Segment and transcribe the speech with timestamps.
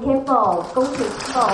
[0.00, 1.44] 天凤，恭请凤。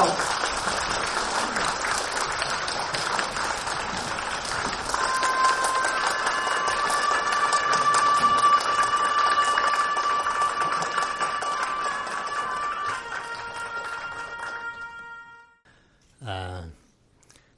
[16.25, 16.69] 呃，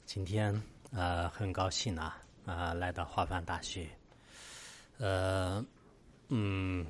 [0.05, 0.61] 今天
[0.91, 3.87] 呃很高兴啊啊、来到华范大学，
[4.97, 5.63] 呃
[6.29, 6.85] 嗯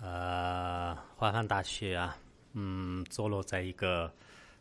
[0.00, 2.16] 呃华汉大学啊
[2.52, 4.12] 嗯坐落在一个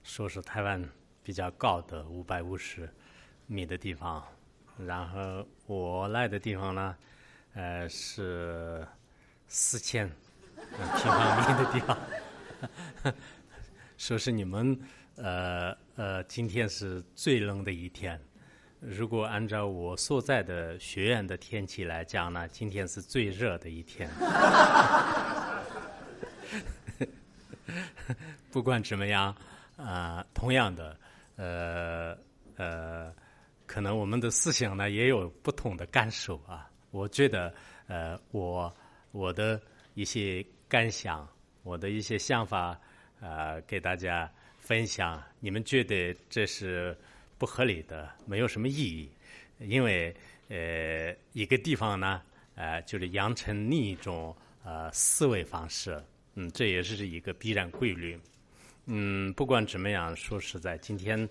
[0.03, 0.83] 说是台湾
[1.23, 2.89] 比较高的五百五十
[3.47, 4.23] 米的地方，
[4.77, 6.95] 然后我来的地方呢
[7.53, 8.87] 呃是
[9.47, 10.09] 四千
[10.77, 11.97] 平方米的地方。
[13.97, 14.77] 说是你们
[15.15, 18.19] 呃呃，今天是最冷的一天。
[18.87, 24.07] 如果按照我所在的学院的天气来讲呢，今天是最热的一天。
[28.51, 29.35] 不管怎么样，
[29.75, 30.95] 啊、同样的，
[31.35, 32.15] 呃
[32.57, 33.11] 呃，
[33.65, 36.69] 可能我们的思想呢也有不同的感受啊。
[36.91, 37.51] 我觉得，
[37.87, 38.71] 呃，我
[39.11, 39.59] 我的
[39.95, 41.27] 一些感想，
[41.63, 42.79] 我的一些想法，
[43.19, 45.21] 呃，给大家分享。
[45.39, 46.95] 你们觉得这是
[47.37, 49.09] 不合理的，没有什么意义，
[49.59, 50.15] 因为
[50.47, 52.21] 呃，一个地方呢，
[52.55, 56.01] 呃，就是养成另一种呃思维方式，
[56.35, 58.19] 嗯，这也是一个必然规律。
[58.85, 61.27] 嗯，不管怎么样，说实在，今天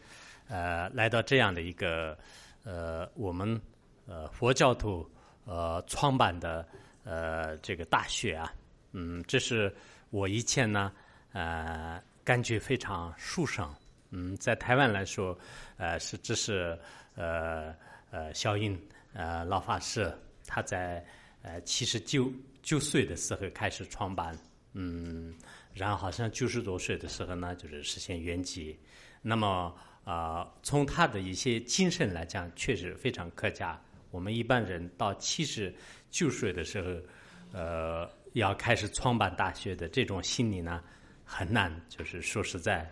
[0.48, 2.19] 呃来到这样的一个
[2.64, 3.60] 呃我们
[4.06, 5.09] 呃佛教徒
[5.44, 6.66] 呃创办的
[7.04, 8.53] 呃这个大学啊，
[8.93, 9.75] 嗯，这是
[10.10, 10.93] 我以前呢
[11.32, 13.72] 呃感觉非常殊胜。
[14.16, 15.36] 嗯，在台湾来说，
[15.76, 16.78] 呃是这是
[17.16, 17.75] 呃
[18.12, 18.80] 呃小英
[19.12, 20.16] 呃老法师
[20.47, 21.04] 他在
[21.42, 22.32] 呃七十九
[22.62, 24.38] 九岁的时候开始创办，
[24.75, 25.34] 嗯。
[25.75, 28.76] 然后好像九十多岁的时候呢，就是实现圆寂。
[29.20, 33.76] 那么啊、呃从他的一些精神来讲，确实非常客家。
[34.12, 35.75] 我们一般人到七十
[36.12, 40.81] 九岁的时候，呃，要开始创办大学的这种心理呢，
[41.25, 41.75] 很难。
[41.88, 42.88] 就是说实在，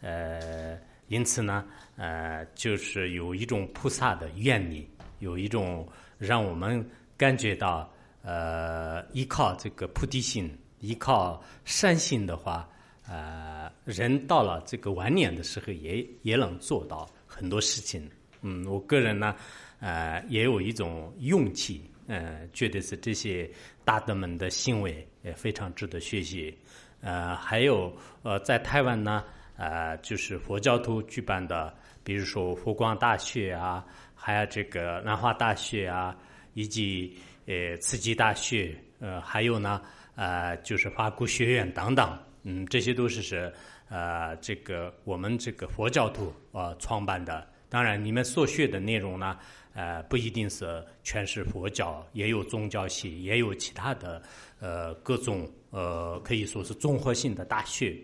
[0.00, 1.64] 呃，因此呢，
[1.96, 6.84] 呃，就是有一种菩萨的愿力，有一种让我们
[7.16, 7.90] 感觉到，
[8.22, 10.50] 呃，依靠这个菩提心。
[10.80, 12.68] 依靠善心的话，
[13.08, 18.08] 呃，人到了这个晚年的时候也，也能做到很多事情。
[18.42, 19.34] 嗯，我个人呢，
[19.80, 23.50] 呃，也有一种勇气，呃，觉得是这些
[23.86, 26.56] 大德们的行为也非常值得学习。
[27.00, 27.90] 呃，还有
[28.22, 29.24] 呃，在台湾呢，
[29.56, 31.74] 呃，就是佛教徒举办的，
[32.04, 36.16] 比如说佛光大学啊，还有这个南华大学啊，
[36.54, 37.16] 以及
[37.46, 39.82] 呃慈济大学，呃，还有呢。
[40.18, 43.52] 呃，就是法古学院等等，嗯，这些都是是
[43.90, 47.46] 呃，这个我们这个佛教徒呃创办的。
[47.68, 49.36] 当然，你们所学的内容呢，
[49.74, 54.22] 呃，不一定是全是佛教，也有宗教系，也有其他的
[54.58, 57.94] 呃各种呃可以说是综合性的大学。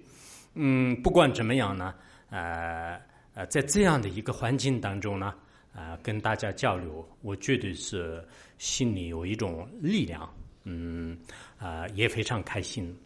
[0.55, 1.95] 嗯，不管怎么样呢，
[2.31, 3.01] 呃
[3.35, 5.35] 呃，在这样的一个环境当中呢，
[5.75, 8.23] 啊、跟大家交流，我绝对是
[8.59, 10.29] 心里有一种力量。
[10.65, 11.19] 嗯，
[11.59, 12.97] 啊、也非常开心。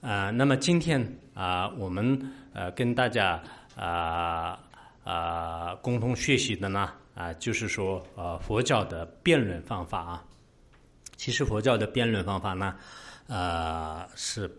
[0.00, 1.00] 啊、那么今天
[1.32, 2.18] 啊、我们
[2.52, 3.42] 呃跟大家
[3.76, 4.58] 啊
[5.04, 10.24] 啊、共同学习的呢啊、就是说呃佛教的辩论方法啊。
[11.16, 12.74] 其实佛教的辩论方法呢，
[13.28, 14.50] 呃是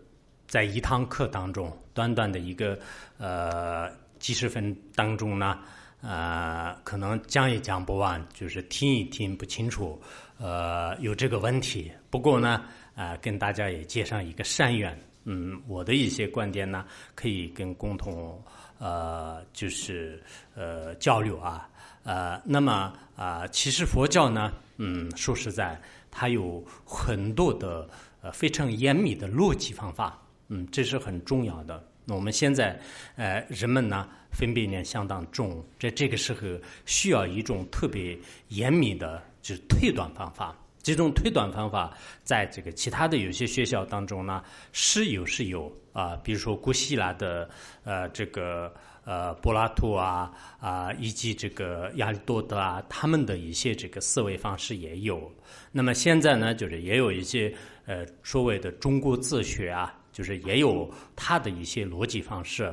[0.46, 2.78] 在一堂课当中，短短的一个
[3.18, 5.58] 呃几十分当中呢。
[6.02, 10.00] 呃，可能讲也讲不完，就是听一听不清楚，
[10.38, 11.90] 呃，有这个问题。
[12.10, 12.62] 不过呢，
[12.94, 16.84] 呃，跟大家也介绍一个善缘，嗯，我的一些观点呢，
[17.16, 18.40] 可以跟共同
[18.78, 20.22] 呃，就是
[20.54, 21.68] 呃交流啊，
[22.04, 27.88] 呃，那么啊、呃，其实佛教呢，嗯，说实在，它有很多的
[28.20, 31.82] 呃非常严密的逻辑方法，嗯，这是很重要的。
[32.04, 32.78] 那我们现在，
[33.16, 36.40] 呃，人们呢分辨力相当重，在这个时候
[36.84, 38.16] 需要一种特别
[38.48, 40.56] 严密的，就是推断方法。
[40.84, 44.40] 这种推断方法，在这个其他的有些学校当中呢，
[44.70, 47.50] 是有是有啊、比如说古希腊的
[47.82, 48.72] 呃这个
[49.04, 55.28] 呃柏拉图啊啊、以及这个亚里多德啊，他们的一些这个思维方式也有。
[55.72, 57.52] 那么现在呢，就是也有一些
[57.84, 59.92] 呃所谓的中国自学啊。
[60.16, 62.72] 就是也有它的一些逻辑方式，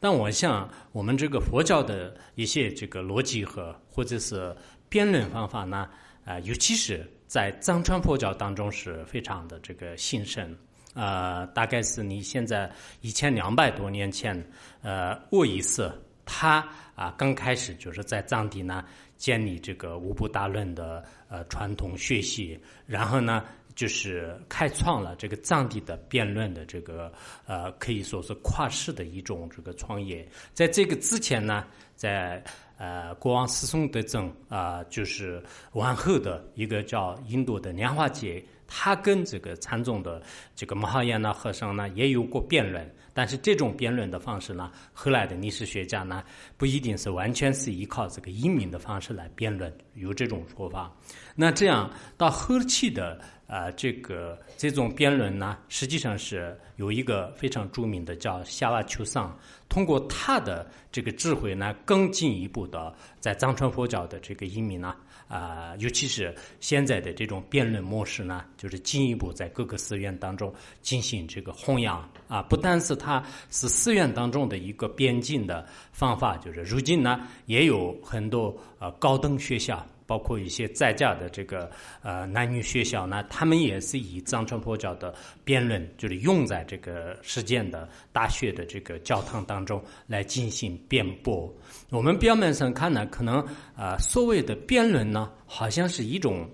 [0.00, 4.56] 但我想我们这个佛教的一些这个逻辑和或者是
[4.88, 5.90] 辩论方法呢，
[6.24, 10.56] 啊、尤其是在藏传佛教当中是非常的这个兴盛，
[10.94, 12.72] 呃，大概是你现在
[13.02, 14.34] 一千两百多年前，
[14.80, 15.92] 呃，沃伊斯
[16.24, 18.82] 他啊刚开始就是在藏地呢
[19.18, 23.44] 建立这个五部大论的呃传统学习，然后呢
[23.80, 27.10] 就是开创了这个藏地的辩论的这个
[27.46, 30.28] 呃可以说是跨世的一种这个创业。
[30.52, 31.64] 在这个之前呢，
[31.96, 32.44] 在
[32.76, 35.42] 呃国王思松德正啊，就是
[35.72, 38.44] 往后的一个叫印度的莲花节。
[38.72, 40.22] 他跟这个禅宗的
[40.54, 46.22] 这个摩哈延那和尚呢也有过辩论，但是这种辩论的方式呢，后来的历史学家呢
[46.56, 50.94] 不一定是完全是依靠这个英明的方式来辩论，有这种说法。
[51.34, 59.36] 那这样到后期的啊，这个这种辩论呢，实际上是有一个非常著名的叫夏瓦丘桑，
[59.68, 64.94] 通过他的这个智慧呢，更进一步的在藏传佛教的这个英明呢。
[65.26, 79.84] 啊，尤其是现在的这种辩论模式呢，就是进一步在各个寺院当中进行这个弘扬啊，不单是它是寺院当中的一个边境的方法，就是如今呢也有很多呃高等学校。
[80.10, 81.70] 包括一些在家的这个
[82.02, 85.14] 呃男女学校呢，他们也是以藏传佛教的
[85.44, 91.48] 辩论，就是用在这个实践的大学的这个教堂当中来进行辩驳。
[91.90, 93.38] 我们表面上看呢，可能
[93.76, 96.50] 啊所谓的辩论呢，好像是一种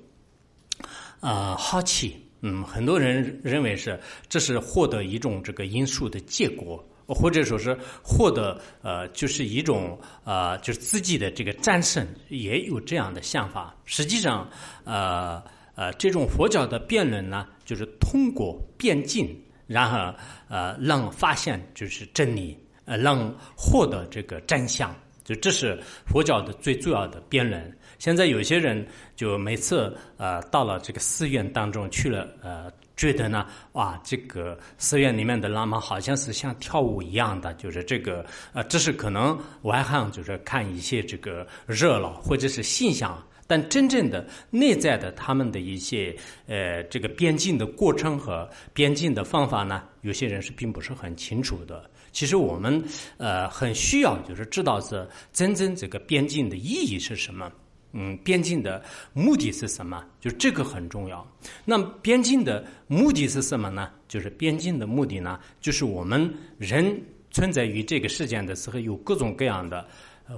[1.20, 3.98] 啊好奇，嗯，很多人认为是
[4.28, 6.86] 这是获得一种这个因素的结果。
[7.06, 13.74] 或者说是获得呃，就是一种呃，就是自己的这个战胜，也有这样的想法。
[13.84, 14.48] 实际上，
[14.84, 15.40] 呃
[15.76, 19.24] 呃，这种佛教的辩论呢，就是通过辩证，
[19.68, 24.94] 然后呃，让发现就是真理，呃，让获得这个真相。
[25.22, 27.78] 就这是佛教的最重要的辩论。
[27.98, 32.70] 现在有些人就每次呃到了这个寺院当中去了呃。
[32.96, 38.24] 觉得呢，哇，这个寺院里面的喇嘛好像是像跳舞一样的，就是这个，
[38.54, 51.90] 呃，这是可能外行就是看一些这个热闹或者是现象，但真正的内在的他们的一些呃这个边境的过程和边境的方法呢，有些人是并不是很清楚的。
[52.12, 52.82] 其实我们
[53.18, 57.52] 呃很需要就是知道是真正这个边境的意义是什么。
[57.92, 60.04] 嗯，边境的目的是什么？
[60.20, 61.26] 就这个很重要。
[61.64, 63.90] 那边境的目的是什么呢？
[64.06, 67.00] 就是边境的目的呢，就是我们人
[67.30, 69.86] 存在于这个世界的时候，有各种各样的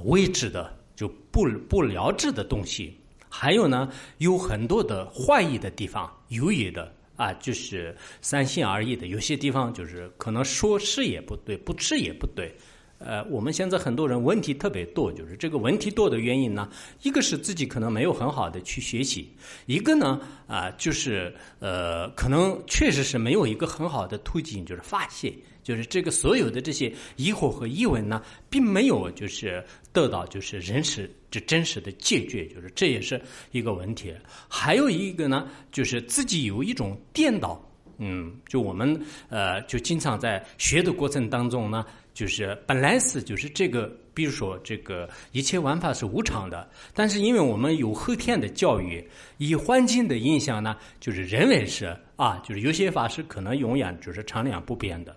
[0.04, 2.96] 未知的、就不不了知的东西，
[3.28, 3.88] 还有呢，
[4.18, 9.08] 有很多的怀疑的地方，犹豫的啊，就是三心二意的。
[9.08, 12.54] 有些地方就是可能说是也不对，不吃也不对。
[12.98, 16.68] 呃，我们现在很多人问题特别多，就是这个问题多的原因呢，
[17.02, 19.32] 一个是自己可能没有很好的去学习，
[19.66, 33.20] 一个呢啊，就是呃，可能确实是没有一个很好的途径，就是发泄，就是这个所有的这些疑惑和疑问呢，并没有就是得到就是人实这真实的解决，就是这也是
[33.52, 34.12] 一个问题。
[34.48, 37.64] 还有一个呢，就是自己有一种颠倒，
[37.98, 41.86] 嗯，就我们呃，就经常在学的过程当中呢。
[42.18, 55.14] 就是本来是就是这个，比如说这个一切玩法是无常的，但是因为我们有后天的教育，以环境的影响呢，就是认为是啊，就是有些法是可能永远就是常量不变的。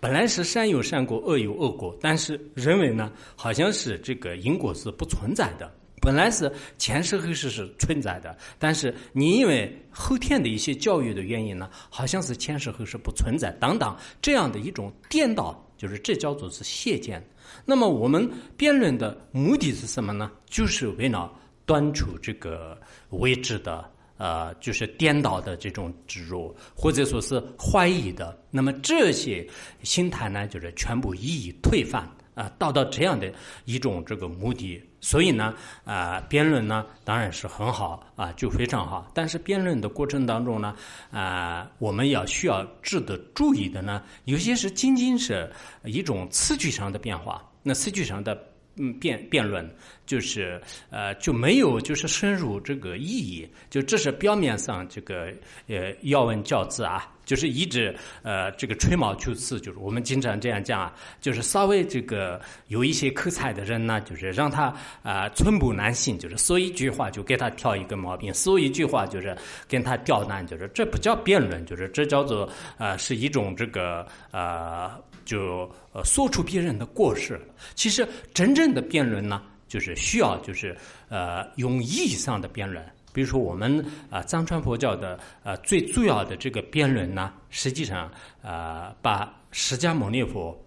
[0.00, 5.72] 本来是善有善果，恶有恶果，但是认为呢，好像是这个因果是不存在的。
[6.00, 15.64] 本来是前世后世是存在的，但是你因为后天的一些教育的原因呢，好像是前世后世不存在，等等这样的一种颠倒。
[15.82, 17.20] 就是这叫做是谢见。
[17.64, 20.30] 那么我们辩论的目的是什么呢？
[20.46, 21.28] 就是为了
[21.66, 28.40] 断除这个未知的，呃，就是颠倒的这种植入，或者说是怀疑的。
[28.48, 29.44] 那么这些
[29.82, 32.08] 心态呢，就是全部一一推翻。
[32.34, 33.30] 啊，达到这样的
[33.64, 39.10] 一种这个目的，所以呢，啊，辩论呢当然是很好啊，就非常好。
[39.12, 40.74] 但是辩论的过程当中呢，
[41.10, 45.50] 啊，我们要需要值得注意的呢，有些是仅仅是
[45.84, 48.34] 一种词句上的变化，那词句上的
[48.76, 49.68] 嗯辩辩论
[50.06, 50.58] 就是
[50.88, 55.30] 呃就没有就是深入这个意义，就这是表面上这个
[55.68, 57.12] 呃要问教字啊。
[57.32, 64.64] 就是一直呃，这个吹毛求疵，就是我们经常这样讲啊，就是稍微这个有一些口才的人呢，就是让他
[65.02, 69.34] 啊寸步难行，就是说一句话就给他挑一个毛病，说一句话就是
[69.66, 72.46] 跟他刁难，就是这不叫辩论，就是这叫做
[72.76, 75.66] 啊是一种这个啊就
[76.04, 77.40] 说出别人的过失。
[77.74, 80.76] 其实真正的辩论呢，就是需要就是
[81.08, 82.84] 呃用意义上的辩论。
[83.12, 88.10] 比如说我们啊藏传佛教的啊最重要的这个辩论呢，实际上
[88.42, 90.58] 啊把释迦牟尼佛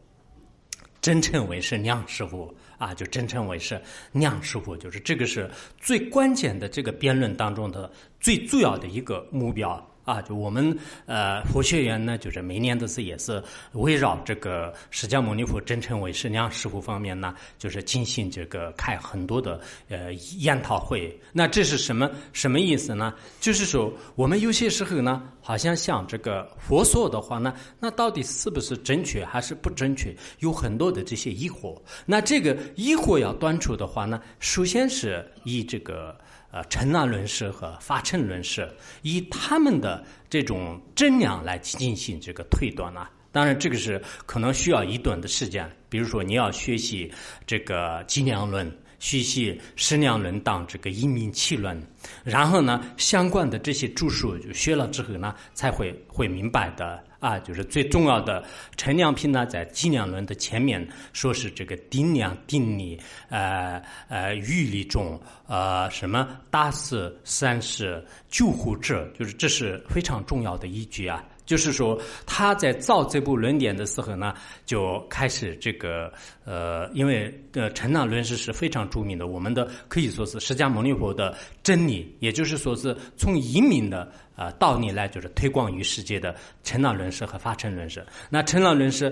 [1.01, 5.49] 真称为是娘师傅啊，就真称为是娘师傅，就是这个是
[5.79, 9.83] 最关键的这个辩论当中的最重要的一个目标。
[10.05, 13.43] 啊，就我们呃佛学院呢，就是每年都是也是
[13.73, 19.59] 围绕这个释迦牟尼佛真称为师娘师傅方面呢，就是进行这个开很多的
[19.89, 21.19] 呃研讨会。
[21.33, 23.13] 那这是什么什么意思呢？
[23.41, 30.15] 就是说我们有些时候呢，好像像这个佛说的话呢，那到底是不是正确还是不正确？
[30.39, 31.75] 有很多的这些疑惑。
[32.05, 36.15] 那这个疑惑要断除的话呢，首先是以这个。
[36.55, 38.65] 呃，陈那论师和发称论师
[39.01, 43.05] 以他们的这种真量来进行这个推断呢。
[43.33, 45.69] 当然，这个是可能需要一段的时间。
[45.89, 47.11] 比如说，你要学习
[47.45, 48.65] 这个计量论，
[48.99, 51.77] 学习矢量论当这个一名气论，
[52.23, 57.03] 然后呢，相关的这些著述就学了之后呢，才会会明白的。
[57.19, 58.43] 啊，就是最重要的
[58.77, 71.23] 陈良平呢，在计量轮的前面，说是这个定量定理，呃呃，预理中，呃，什么大四、三是、救护者，就是这是非常重要的依据啊。
[71.45, 74.33] 就是说，他在造这部论点的时候呢，
[74.65, 76.11] 就开始这个
[76.45, 84.11] 呃，因为呃，陈那论师是非常著名的，我们的可以说是释迦牟尼佛的真理，也就是说是从移民的。
[84.35, 88.05] 啊，道理来就是推广于世界的陈那论师和发成论师。
[88.29, 89.09] 那陈那论师，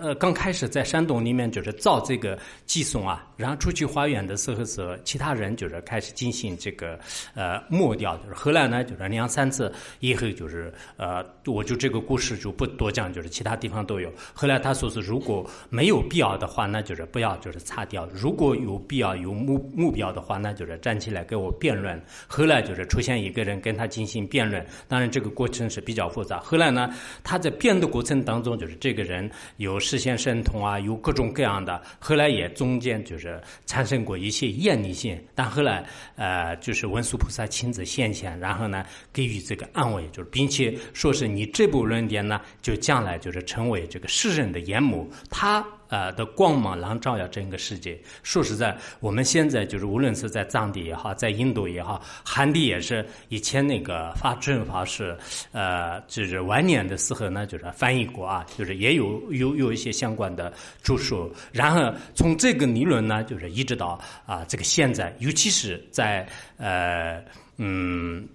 [0.00, 6.96] 呃，刚开始在山洞里面就是造这个寄送啊，然后出去花园的时候是其他人就是开始进行这个
[7.34, 14.12] 呃抹掉，就是后来呢就是两三次以后就是呃，我就这个故事就不多讲，就是其他地方都有。
[14.32, 22.00] 后来他说是如果没有必要的话，那就是不要就是擦掉；如果有必要有目目标的话，那就是站起来给我辩论。
[22.26, 24.64] 后来就是出现一个人跟他进行辩论。
[24.88, 26.38] 当然，这个过程是比较复杂。
[26.40, 26.92] 后来呢，
[27.22, 31.80] 他在辩的过程当中，就是这个人有视线神通啊，有各种各样的。
[31.98, 35.84] 后来也中间就是产生过一些厌离性，但后来
[36.16, 45.10] 呃，就是文殊菩萨亲自现前，然后呢给予这个安慰，就是并且说是你这部论点呢，就将来就是成为这个世人的眼目。
[45.30, 45.64] 他。
[45.92, 48.00] 呃的光芒能照耀整个世界。
[48.22, 53.06] 说实在，我们现在就是无论是在藏地也好，在印度也好，汉地也是。
[53.28, 55.14] 以前那个法正法师，
[55.52, 60.50] 呃，就是晚年的时候呢，就是翻译过啊，就是也有有有一些相关的
[60.82, 61.30] 著述。
[61.52, 67.22] 然后从这个理论呢，就是一直到啊这个现在，尤其是在呃
[67.58, 68.26] 嗯。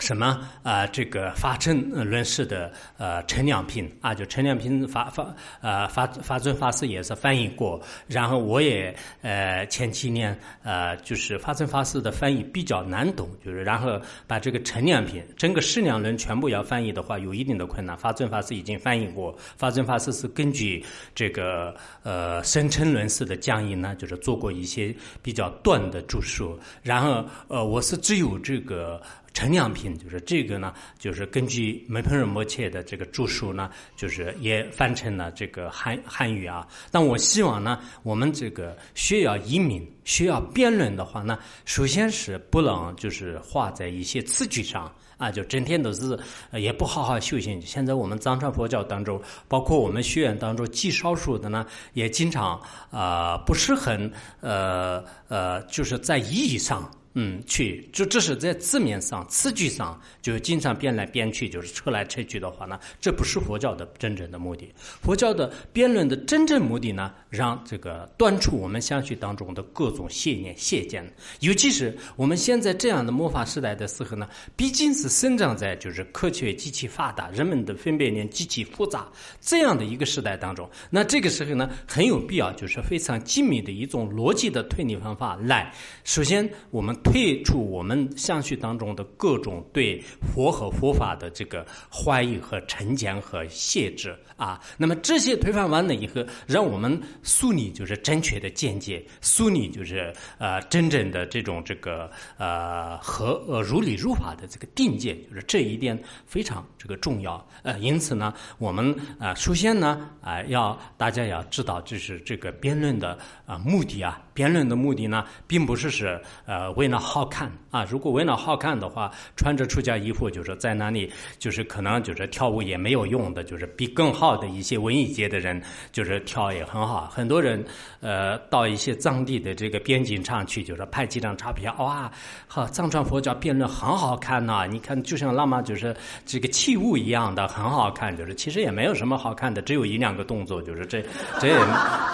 [0.00, 0.86] 什么啊？
[0.88, 7.80] 这个法正论师的呃陈良平啊，就陈良平法法呃法法尊法师也是翻译过。
[8.06, 17.96] 然后我也呃前几年呃就是法尊法师的翻译比较难懂，就是然后把这个陈良平整个释量论全部要翻译的话，有一定的困难。
[17.96, 20.84] 法尊法师已经翻译过，法尊法师是根据
[21.14, 26.58] 这个呃生称论师的讲义呢，就是做过一些比较短的注述。
[26.82, 29.00] 然后呃我是只有这个。
[29.34, 36.66] 陈良品就是这个呢，就是根据梅朋仁摩切的这个著述呢，就是也翻成了这个汉汉语啊。
[36.92, 46.16] 但我希望呢，我们这个需要移民、需要辩论的话呢，首先是不能就是画在一些词句上啊，就整天都是
[46.52, 47.60] 也不好好修行。
[47.60, 52.62] 现在我们藏传佛教当中，包括我们学院当中极少数的呢，也经常
[52.92, 54.10] 啊不是很
[54.40, 56.88] 呃呃，就是在意义上。
[57.14, 64.68] 嗯，去就这是在字面上、词句上，就经常变来变去，就是扯来扯去的话呢，这不是佛教的真正的目的。
[65.00, 71.08] 佛教的辩论的真正目的呢，让这个断除我们相续当中的各种邪念、邪见。
[71.38, 79.06] 尤其是我们现在这样的魔法时代的时候呢，毕竟是生长在就是科学极其发达、人们的分辨念极其复杂
[79.40, 80.68] 这样的一个时代当中。
[80.90, 85.72] 那这个时候呢，很有必要就是非常精密的一种逻辑的推理方法来。
[86.02, 105.96] 首先，我们退出我们相续当中的各种对佛和佛法的这个怀疑和成见和限制啊，那么这些推翻完了以后，让我们树立就是正确的见解，树立就是呃真正的这种这个呃和呃如理如法的这个定见，就是这一点
[106.26, 107.46] 非常这个重要。
[107.62, 114.20] 呃，因此呢，我们啊首先呢啊要大家要知道，就是这个辩论的啊目的啊。
[114.34, 117.86] 辩论的目的呢，并不是是呃为了好看啊。
[117.88, 125.62] 如果为了好看的话，穿着出家衣服就是在那里，就是可能就是跳舞也没有用的，就是比更好的一些文艺界的人
[125.92, 127.08] 就是跳也很好。
[127.14, 127.64] 很多人
[128.00, 132.10] 呃到一些藏地的这个边境上去，就是拍几张照片，哇，
[132.48, 134.66] 好藏传佛教辩论很好看呐！
[134.68, 135.94] 你看，就像喇嘛就是
[136.26, 138.16] 这个器物一样的，很好看。
[138.16, 141.02] 就是其实也没有什么好看的，只有一两个动作，就是这
[141.40, 141.56] 这也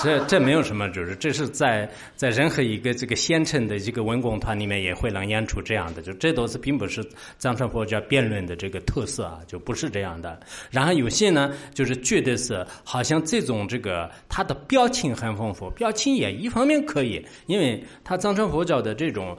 [0.03, 7.03] 这这没有什么，就是这是在在任何一个这个县城的一个文工团里面也会能演出这样的，就这都是并不是
[7.39, 10.39] 藏传佛教辩论的这个特色啊，就不是这样的。
[10.71, 19.35] 然后有些呢，就是觉得是好像这种这个他的表情很丰富，表情也一方面可以，因为他藏传佛教的这种。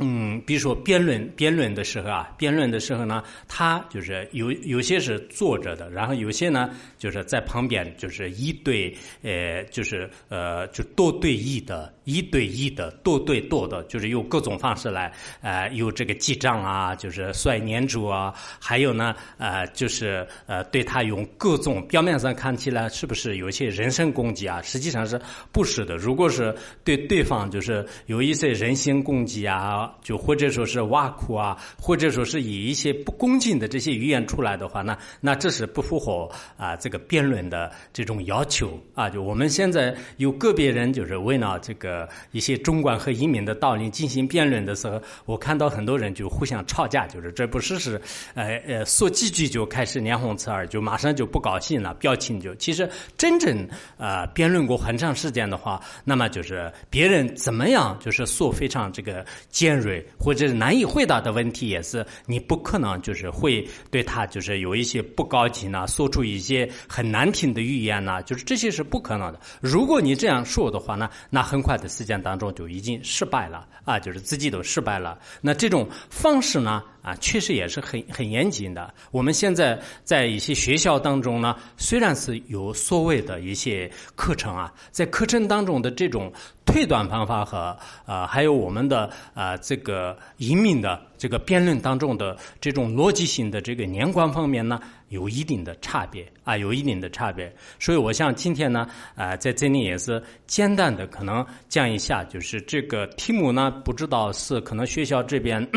[0.00, 11.94] 嗯，比如说辩论辩论的时候啊，辩论的时候呢，他就是有有些是坐着的，然后有些呢就是在旁边，就是一对呃，就是呃，就多对一的。
[12.04, 24.60] 一对一的，多对多的，就是用各种方式来，呃，有这个记账啊，就是算年主啊，还有呢，呃，就是呃，对他用各种表面上看起来是不是有一些人身攻击啊？
[24.60, 25.20] 实际上是
[25.52, 25.96] 不是的。
[25.96, 39.08] 如果是对对方就是有一些人身攻击啊，就或者说是挖苦啊，或者说是以一些不恭敬的这些语言出来的话，那那这是不符合啊这个辩论的这种要求啊。
[39.08, 42.08] 就我们现在有个别人就是为了这个。
[42.32, 48.00] 一些中观和移民的道理进行辩论的时候，我看到很多人就互相吵架，就是这不是是，
[48.34, 59.78] 呃呃，说几句就开始脸红刺耳，就马上就不高兴了，表情就其实真正呃辩论过很长时间的话，那么就是别人怎么样就是说非常这个尖
[60.18, 69.40] 或者是难以回答的问题，也是你不可能就是会对他就是有一些不高级呢，说出一些很难听的语言呢，就是这些是不可能的。
[69.60, 71.90] 如果你这样说的话呢，那很快的。
[71.90, 75.18] 时间当中就已经失败了啊，就是自己都失败了。
[75.40, 78.92] 那这种方式呢啊，确实也是很很严谨的。
[79.10, 86.32] 我们现在在一些学校当中呢，虽然是有所谓的一些课程啊，在课程当中的这种
[86.64, 94.80] 推断方法和啊，还有我们的啊这个移民的这个辩论当中的这种逻辑性的这个连贯方面呢。
[95.10, 105.68] 有一定的差别啊，有一定的差别，所以我想今天呢，啊，在这里也是简单的可能讲一下，就是这个题目呢，不知道是可能学校这边，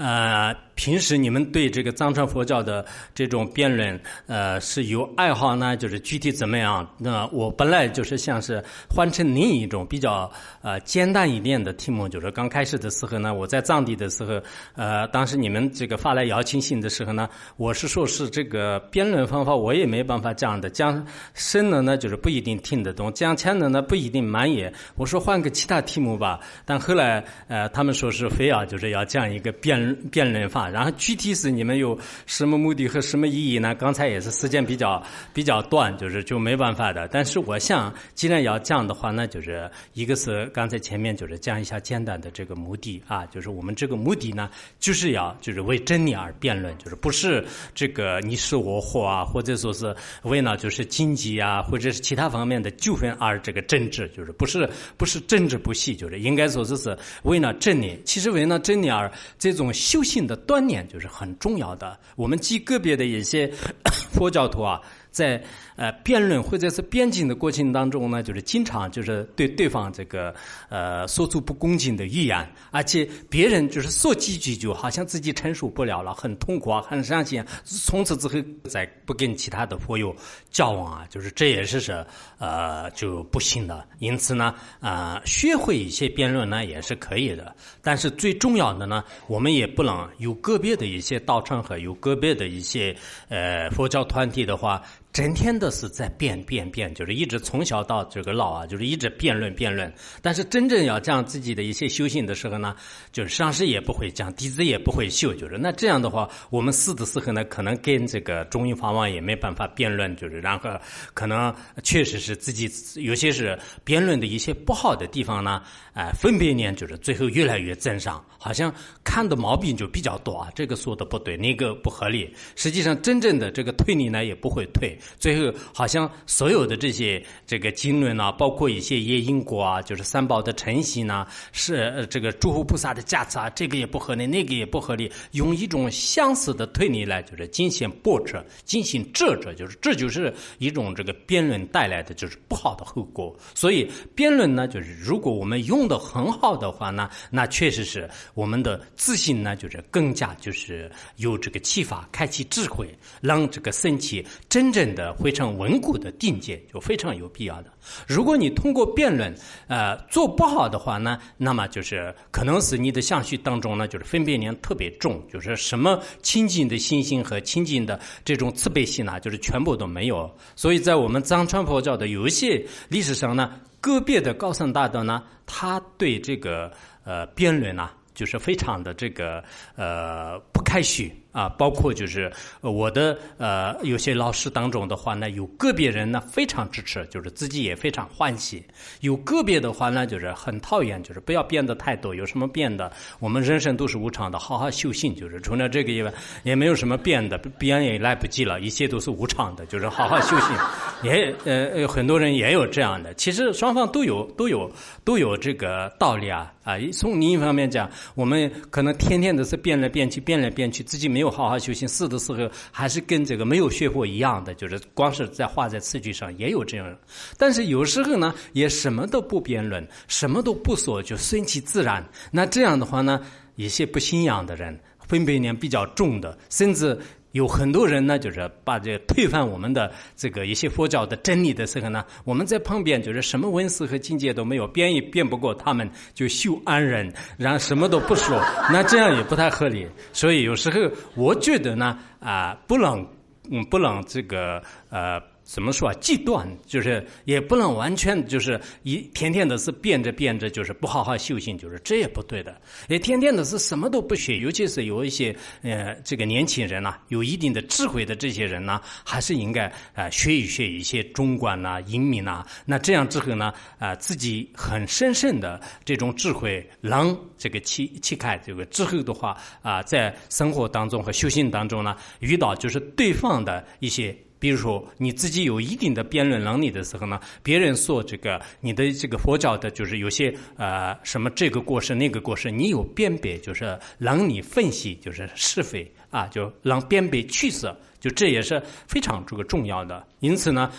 [0.00, 0.69] 呃。
[0.74, 5.76] 平时你们对这个藏传佛教的这种辩论，呃，是有爱好呢？
[5.76, 6.88] 就是具体怎么样？
[6.96, 10.30] 那我本来就是像是换成另一种比较
[10.62, 14.40] 呃简单一点的题目，就是刚开始的时候呢，我在藏地的时候，
[14.74, 24.66] 呃，当时你们这个发来邀请信的时候呢，我是说是这个辩论方法我也没办法讲的，讲深了呢就是不一定听得懂，讲浅了呢不一定满意。
[24.96, 30.69] 我说换个其他题目吧，但后来呃他们说是非要就是要讲一个辩辩论法。
[30.70, 33.74] 然后具体是你们有什么目的和什么意义呢？
[33.74, 35.02] 刚才也是时间比较
[35.32, 37.08] 比较短，就是就没办法的。
[37.08, 58.00] 但是我想，既然要讲的话，那就是一个是刚才前面就是讲一下简单的这个目的啊，就是我们这个目的呢，就是要就是为真理而辩论，就是不是这个你死我活啊，或者说是为了就是经济啊，或者是其他方面的纠纷而这个政治，就是不是不是政治不细，就是应该说这是为了真理。
[58.04, 60.36] 其实为了真理而这种修行的。
[60.50, 61.96] 观念就是很重要的。
[62.16, 63.48] 我们极个别的一些
[64.12, 64.82] 佛教徒啊。
[65.10, 65.42] 在
[65.80, 70.34] 呃辩论或者是辩经的过程当中呢，就是经常就是对对方这个
[70.68, 80.14] 呃说出不恭敬的语言，而且别人就是说几句就好像自己承受不了了，很痛苦啊，很伤心，从此之后再不跟其他的朋友
[80.50, 82.04] 交往啊，就是这也是是
[82.36, 83.88] 呃就不行的。
[84.00, 92.94] 因此呢，啊学会一些辩论呢也是可以的，但是最重要的呢，我们也不能有个别的一些道场和有个别的一些
[93.30, 94.82] 呃佛教团体的话。
[95.20, 99.92] 整天都是在辩辩辩，就是一直从小到这个老啊，就是一直辩论辩论。
[100.22, 102.74] 但是真正要讲自己的一些修行的时候呢，
[103.12, 110.70] 就是上师也不会讲，弟子也不会修，就是那这样的话，我们死的时候呢，可能跟这个中印法王也没办法辩论，就是然后
[111.12, 112.66] 可能确实是自己
[113.02, 122.34] 有些是辩论的一些不好的地方呢，哎，分别念就是最后越来越增上，好像看的毛病就比较多啊，这个说的不对，那个不合理。
[122.56, 124.98] 实际上真正的这个退你呢，也不会退。
[125.18, 143.36] 最后好像所有的这些这个经论啊，包括一些业因果啊，就是三宝的承袭呢，是呃这个诸佛菩萨的加持啊，这个也不合理，那个也不合理，用一种相似的推理来就是进行驳斥、进行遮遮，就是这就是一种这个辩论带来的就是不好的后果。
[143.54, 152.88] 所以辩论呢，就是如果我们用的很好的话呢，那确实是我们的自信呢，就是更加就是有这个启发，开启智慧，
[153.20, 157.72] 让这个升起真正的非常稳固的定界，就非常有必要的。
[158.06, 159.34] 如果你通过辩论，
[159.68, 170.30] 呃，做不好的话呢，那么就是可能是你的相续当中呢，就是分别念特别重，就是什么清净的信心和清净的这种慈悲心呢，就是全部都没有。
[170.56, 176.72] 所以在我们藏传佛教的有一些历史上呢，个别的高僧大德呢，他对这个
[177.04, 179.42] 呃辩论呢，就是非常的这个
[179.76, 181.12] 呃不开许。
[181.32, 188.58] 啊，包括就是我的呃有些老师当中的话呢，有个别人呢非常支持，就是自己也非常欢喜；
[189.00, 192.12] 有个别的话呢，就是很讨厌，就是不要变得太多。
[192.12, 192.92] 有什么变的？
[193.20, 196.12] 我们人生都是无常的，好好修行，就是除了这个以外，
[196.42, 200.56] 也没有什么变的，变也来不及了，一切都是无常的，就是好好修行。
[201.04, 204.68] 也呃很多人也有这样的，其实双方都有都有
[205.04, 206.76] 都有这个道理啊啊！
[206.92, 211.19] 从另一方面讲，我们可能天天都是变来变去，变来变去，自己没。
[211.20, 216.98] 没有好好修行，死的时候还是跟这个没有学过一样的，就是光是在画在词句上也有这样。
[217.36, 222.02] 但是有时候呢，也什么都不辩论，什么都不说，就顺其自然。
[222.30, 223.20] 那这样的话呢，
[223.56, 226.98] 一些不信仰的人，分别念比较重的，甚至。
[227.32, 238.40] 有很多人呢，就是把这推翻我们的这个一些佛教的真理的时候呢，我们在旁边就是什么文思和境界都没有，辩也辩不过他们，就秀安忍，然后什么都不说，
[238.70, 239.86] 那这样也不太合理。
[240.12, 240.80] 所以有时候
[241.14, 243.06] 我觉得呢，啊，不能，
[243.50, 245.20] 嗯，不能这个，呃。
[245.52, 245.94] 怎么说啊？
[246.00, 252.56] 极端就是也不能完全就是一天天的是变着变着，就是不好好修行，就是这也不对的。
[252.88, 262.46] 也天天的是什么都不学，尤其是有一些呃这个年轻人呐，有一定的智慧的这些人呢，还是应该啊学一学一些中观呐、英明呐。
[262.64, 274.16] 那这样之后呢，啊自己很深深的这种智慧，能这个启启开这个之后的话啊，在生活当中和修行当中呢，遇到就是对方的一些。
[274.40, 290.04] 比如说，你自己有一定的辩论能力的时候呢，别人说这个你的这个佛教的，就是有些呃什么这个过失那个过失，你有辨别，就是让你分析，就是是非啊，就让辨别去色，就这也是非常这个重要的。
[290.20, 290.72] 因此呢，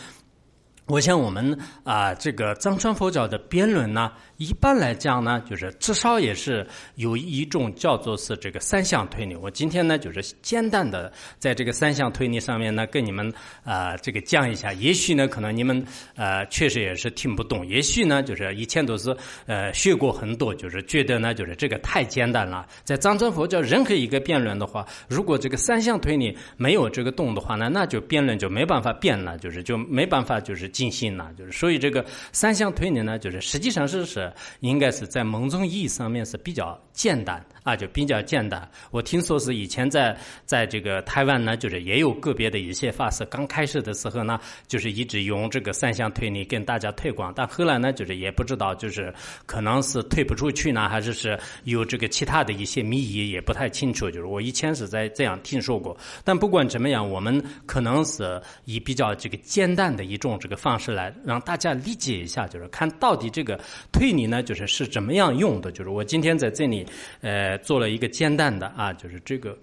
[0.88, 4.12] 我想我们啊这个藏传佛教的辩论呢。
[4.42, 9.36] 一般来讲呢，就是至少也是有一种叫做是这个三项推理。
[9.36, 13.32] 我今天呢，就是简单的在这个三项推理上面呢，跟你们
[13.64, 14.74] 啊这个讲一下。
[14.74, 17.64] 也许呢，可能你们呃确实也是听不懂。
[17.68, 22.66] 也许呢，就是以前都是呃学过很多，就是觉得呢，就是这个太简单了。
[22.84, 31.32] 在藏传佛教任何一个辩论的话，如果这个三项推理没有这个动的话呢，那就辩论就没办法辩了，就是就没办法就是进行了。
[31.38, 34.31] 就是所以这个三项推理呢，就是实际上是是。
[34.60, 37.56] 应该是在某种意义上面是比较简单的。
[37.64, 38.68] 啊，就比较简单。
[38.90, 49.14] 我听说是以前在在这个台湾呢，就是也有个别的一些法师刚开始的时候呢，就是一直用这个三项推理跟大家推广，但后来呢，就是也不知道，就是
[49.46, 54.10] 可能是推不出去呢，还是是有这个其他的一些谜语，也不太清楚。
[54.10, 63.60] 就是我以前是在这样听说过，但不管怎么样，我们可能是以比较这个简单的一种这个方式来让大家理解一下，就是看到底这个
[63.92, 64.22] 推理。
[64.22, 65.72] 呢就是是怎么样用的？
[65.72, 66.86] 就是我今天在这里，
[67.22, 69.58] 呃，做了一个煎蛋的啊，就是这个，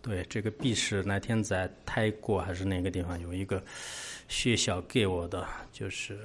[0.00, 3.62] 对，这个币是那天在泰国还是哪个地方有一个
[4.28, 6.18] 学校给我的，就是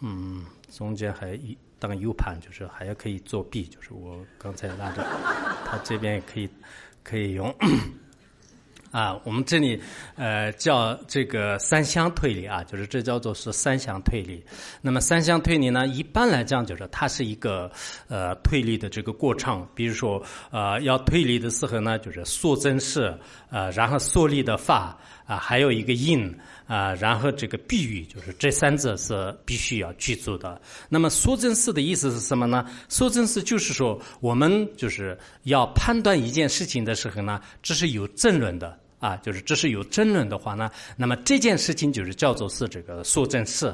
[0.00, 5.02] 嗯，中间还一当 U 盘，就是还可以作弊，就是我刚才拿着，
[5.66, 6.48] 他这边也可以
[7.02, 7.54] 可以用。
[8.94, 9.82] 啊，我们这里
[10.14, 14.40] 呃叫这个三项推理啊，就是这叫做是三项推理。
[14.80, 17.68] 那么三项推理呢，一般来讲就是它是一个
[18.06, 19.66] 呃推理的这个过程。
[19.74, 23.12] 比如说呃要推理的时候呢，就是说真式
[23.50, 26.32] 呃，然后说理的法啊，还有一个因
[26.68, 30.60] 啊，然后这个比喻，就是这三者是必须要具足的。
[30.88, 32.64] 那么说真式的意思是什么呢？
[32.88, 38.78] 说真式就是说我们就是要判断一件事情的时候呢，这是有争论的。
[39.04, 43.70] 啊，就是这是有争论的话呢，那么这件事情就是叫做是这个说真事。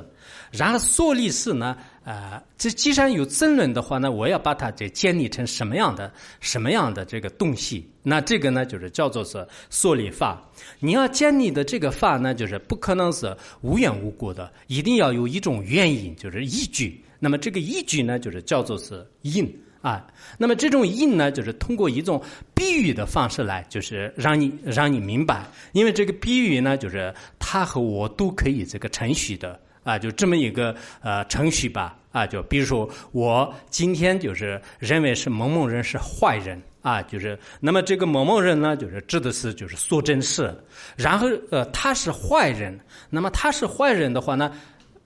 [0.51, 7.89] 然后说立事呢，呃，这既然有争论的话呢，我要把它这建立成什么样的什么样的这个东西？
[8.03, 10.43] 那这个呢，就是叫做是说立法。
[10.81, 17.05] 你要建立的这个法呢，就是不可能是无缘无故的，一定要有一种原因，就是依据。
[17.21, 19.49] 那么这个依据呢，就是叫做是因。
[19.83, 22.23] 啊，那么这种印呢，就是通过一种
[22.55, 40.55] 比喻的方式来，就是让你让你明白，因为这个比喻呢，就是他和我都可以这个程序的啊，就这么一个呃程序吧啊，就比如说我今天就是认为是某某人是坏人啊，就是那么这个某某人呢，就是指的是就是说真事，
[40.95, 44.53] 然后呃他是坏人，那么他是坏人的话呢。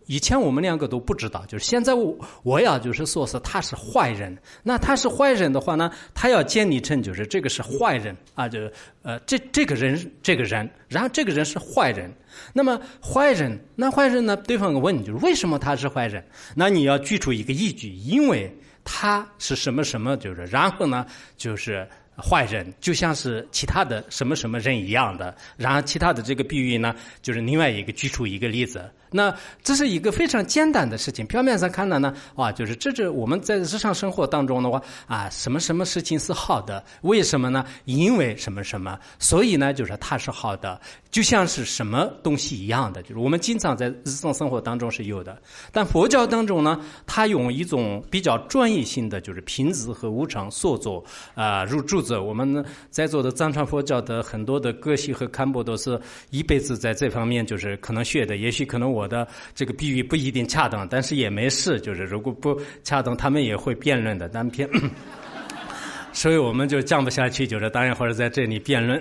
[0.06, 12.12] 以前我们两个都不知道，就是现在我我要就是说是他是坏人，那他是坏人的话呢，他要建立成就是这个是坏人啊，就是呃这这个人这个人，然后这个人是坏人，
[12.52, 14.36] 那么坏人那坏人呢？
[14.36, 16.24] 对方问你就是为什么他是坏人？
[16.54, 21.86] 那你要举出一个依据，因为他是什么什么，就是然后呢就是。
[22.16, 28.88] 坏人就像是其他的什么什么人一样的，然后其他的这个比喻呢，就是另外一个举出一个例子。
[29.16, 31.26] 那这是一个非常简单的事情。
[31.26, 36.84] 表面上看来呢，啊，就是这是我们在日常生活当中的话，啊，什么什么事情是好的？
[37.02, 37.64] 为什么呢？
[37.86, 38.98] 因为什么什么？
[39.18, 43.02] 所以呢，就是它是好的，就像是什么东西一样的。
[43.02, 45.40] 就是我们经常在日常生活当中是有的。
[45.72, 52.04] 但佛教当中呢，它用一种比较专业性的，就是品质和无常所作啊入住。
[52.04, 55.98] 我们在座的藏传佛教的很多的歌戏和堪布都是
[56.28, 64.66] 一辈子在这方面就是可能学的，也许可能我我的这个比喻不一定恰当，但是也没事，就是如果不恰当，他们也会辩论的，单篇。
[66.12, 68.98] 所以我们就降不下去，就是当然或者在这里辩论，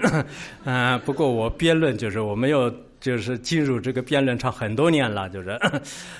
[0.65, 2.69] 嗯， 不过我辩论就是我没有。
[3.03, 5.59] 就是进入这个辩论场很多年了，就是，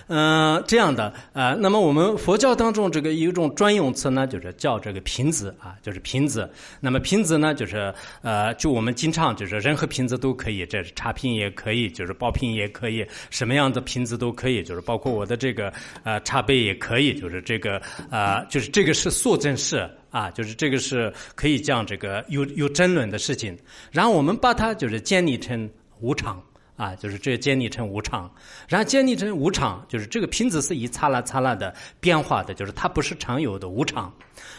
[0.07, 1.55] 嗯， 这样的啊。
[1.57, 6.51] 那么我们佛教当中这个有一种专用词呢，就是叫这个瓶子啊，就是瓶子。
[6.81, 15.71] 那么瓶子呢，就是呃，就我们经常就是任何瓶子都可以，这是茶瓶也可以，就是宝瓶也可以，什么样的瓶子都可以，就是包括我的这个
[16.03, 23.57] 呃茶杯也可以，就是这个啊，就是这个是素正式啊，就是这个是可以讲这个有有争论的事情。
[23.89, 25.69] 然后我们把它就是建立成
[26.01, 26.43] 无常。
[26.75, 28.29] 啊，就是这建立成无常，
[28.67, 34.12] 然后建立成无常，就是这个瓶子是以刹那刹那的变化的，就是它不是常有的无常。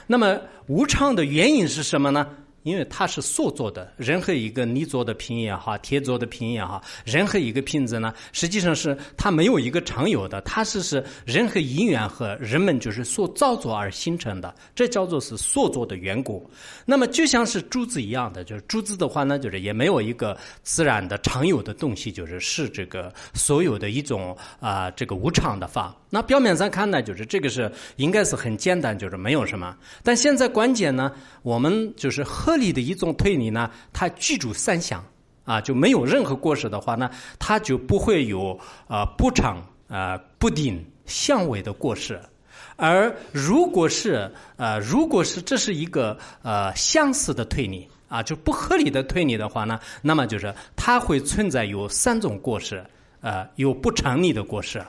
[0.06, 2.26] 那么无常的原因是什么呢？
[2.64, 16.50] 因为它是塑做的，任何一个泥做的瓶也好，铁做的瓶也好，任何一个瓶子呢，实际上是它没有一个常有的，它是是任何因缘和人们就是所造作而形成的，这叫做是塑作的缘故。
[16.84, 25.94] 那么就像是珠子一样的，就是珠子的话呢，就是也没有一个自然的常有的东西，就是是这个所有的一种啊这个无常的法。
[26.14, 29.76] 那表面上看呢，就是这个是应该是很简单，就是没有什么。
[30.04, 31.10] 但现在关键呢，
[31.42, 35.04] 我们就是合理的一种推理呢，它具足三项
[35.44, 42.16] 啊，就没有任何过失的话呢，它就不会有啊不常啊不定相违的过失。
[42.76, 52.84] 而如果是呃，如果是这是一个呃相似的推理啊，就不合理的推理的话呢，那么就是它会存在有三种过失，
[53.20, 54.80] 呃，有不成立的过失。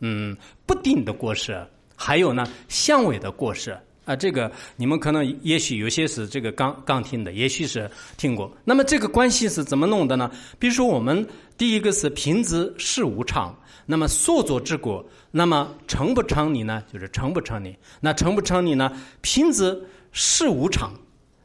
[0.00, 0.36] 嗯，
[0.66, 1.58] 不定的过失，
[1.94, 8.50] 还有呢，相位的过失啊，这个你们可能也许有些是这个刚刚听的，也许是听过。
[8.64, 10.30] 那么这个关系是怎么弄的呢？
[10.58, 11.24] 比如说，我们
[11.56, 13.54] 第一个是平子是无常，
[13.86, 16.82] 那么所作之果，那么成不成立呢？
[16.92, 17.76] 就是成不成立？
[18.00, 18.90] 那成不成立呢？
[19.20, 20.92] 平子是无常。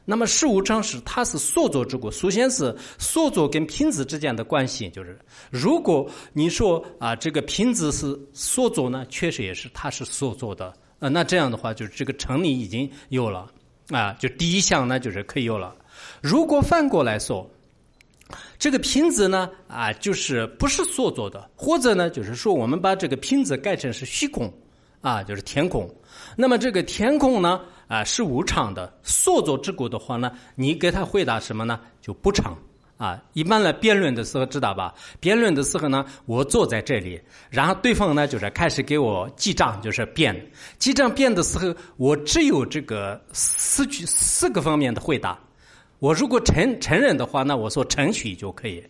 [0.08, 2.12] 那么事无常是它是所作之果。
[2.12, 13.52] 首先是所作跟品质之间的关系，就是如果你说啊这个品质是所作呢，确实也是它是所作的，呃，那这样的话就是这个成立已经有了
[13.90, 15.76] 啊，就第一项呢就是可以有了。
[16.22, 17.50] 如果反过来说，
[18.60, 24.54] 这个品质呢啊就是不是所作的，或者呢就是说我们把这个品质改成是虚空
[25.02, 25.90] 啊，就是天空，
[26.36, 27.60] 那么这个天空呢？
[27.88, 28.94] 啊，是无常的。
[29.04, 31.80] 所作之果的话呢，你给他回答什么呢？
[32.02, 32.58] 就不常。
[32.98, 34.94] 啊，一般来辩论的时候知道吧？
[35.20, 37.20] 辩论的时候呢，我坐在这里，
[37.50, 40.34] 然后对方呢就是开始给我记账，就是辩。
[40.80, 45.38] 记账辩的时候，我只有这个四句四个方面的回答。
[46.00, 48.82] 我如果承承认的话，那我说承许就可以。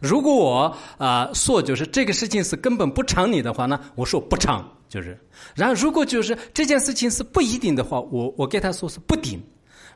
[0.00, 4.66] 如果我啊说就是这个事情是根本不常你的话呢，我说不常。
[4.90, 5.16] 就是，
[5.54, 9.38] 然后如果就是这件事情是不一定的话，我我给他说是不顶；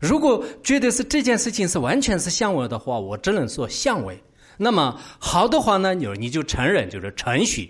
[0.00, 4.16] 如果觉得是这件事情是完全是相违的话，我只能说相违。
[4.56, 7.68] 那么好的话呢，你你就承认就是程序；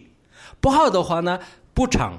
[0.61, 1.41] 不好的话呢，
[1.73, 2.13] 不成、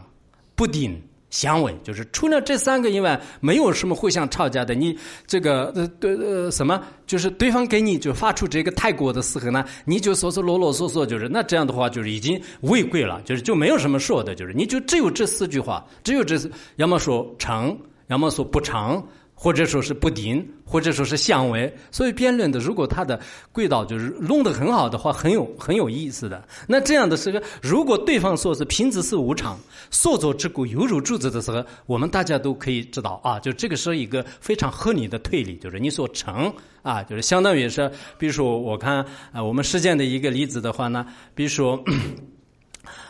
[0.56, 1.00] 不顶、
[1.36, 1.76] 相吻。
[1.84, 4.74] 就是除了这三个以外，没有什么互相吵架的。
[4.74, 16.40] 你这个呃对呃什么，就是对方给你就发出这个泰国的时候呢，你就说说啰啰嗦嗦，就是那这样的话就是已经违规了，就是就没有什么说的，就是你就只有这四句话，只有这
[16.78, 19.06] 要么说成，要么说不成。
[19.38, 23.20] 或者说是不定，或者说是相违，所以辩论的如果它的
[23.52, 26.44] 轨道就是弄得很好的话，很有很有意思的。
[26.68, 29.60] 那这样的时候，如果对方说是瓶子是无常，
[29.92, 41.84] 所作之故犹如柱子的时候，我们大家都可以知道啊，就这个是一个非常合理的推理，就是你所成啊，就是相当于是，比如说我看啊，我们实践的一个例子的话呢，比如说。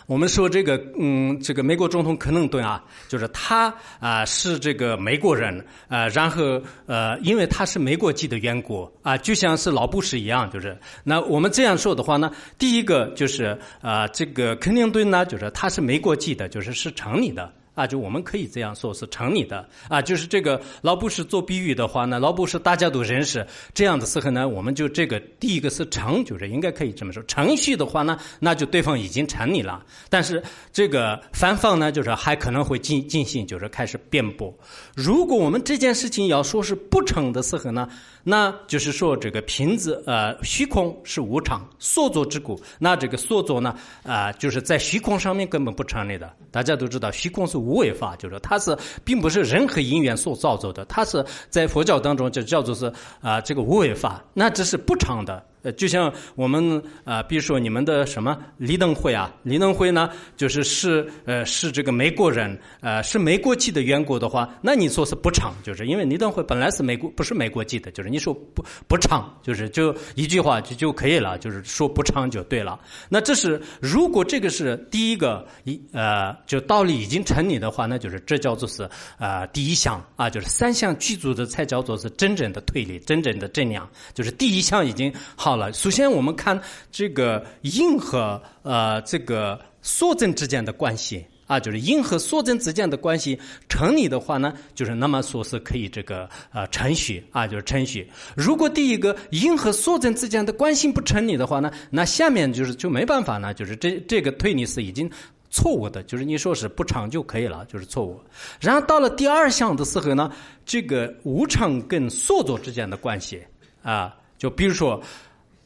[0.07, 17.51] 我们说这个，嗯，这个美国总统克林顿啊，就是他啊是这个美国人啊，然后呃，因为他是美国籍的缘故啊，就像是老布什一样，就是那我们这样说的话呢，第一个就是啊，这个克林顿呢，就是他是美国籍的，就是是城里的。
[17.75, 27.21] 啊，就我们可以这样说，是成立的啊，就是这个老布什做比喻的话呢，老布什大家都认识，这样的时候呢，我们就这个第一个是成，就是应该可以这么说。
[27.23, 30.41] 程序的话呢，那就对方已经成立了，但是
[30.73, 34.51] 这个反方呢，就是还可能会进进行，就是开始辩驳。
[34.95, 37.87] 如果我们这件事情要说是不成的时候呢？
[38.27, 42.59] 那就是说，这个瓶子呃，虚空是无常，所作之故。
[42.79, 46.33] 那这个所作呢，啊，就是在虚空上面根本不成立的。
[46.49, 55.43] 大家都知道，虚空是无为法，就是它是并不是任何因缘所造作的，它是在佛教当中就叫做是啊，这个无为法，那这是不常的。
[55.65, 72.79] 呃，就像我们啊，比如说你们的什么李登辉啊，李登辉呢，就是是呃是这个美国人，呃是美国籍的缘故的话，那你说是不长，就是因为李登辉本来是美国不是美国籍的，就是你说不不长，就是就一句话就就可以了，就是说不长就对了。
[73.09, 85.54] 那这是如果这个是第一个一呃就道理已经成立的话，那就是这叫做是呃第一项啊，就是三项具足的才叫做是真正的推理，真正的正量，就是第一项已经好。
[85.73, 86.59] 首先我们看
[86.91, 93.39] 这个因和呃这个缩增之间的关系啊，就是因和缩增之间的关系
[93.69, 98.09] 成立的话呢，就是那么说是可以这个呃程序啊，就是程序。
[98.35, 105.07] 如果第一个因和缩增之间的关系不成立的话呢，那下面就是就没办法呢，就是这这个推理是已经
[105.51, 108.19] 错误的，就是你说是不长就可以了，就是错误。
[108.59, 110.31] 然后到了第二项的时候呢，
[110.65, 113.39] 这个无常跟缩作之间的关系
[113.83, 114.99] 啊，就比如说。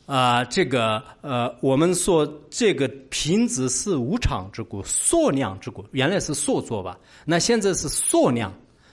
[0.10, 6.98] 啊，这个呃，我们说这个瓶子是无常之故，缩量之故，原来是缩作吧？
[7.26, 8.52] 那现在是缩量，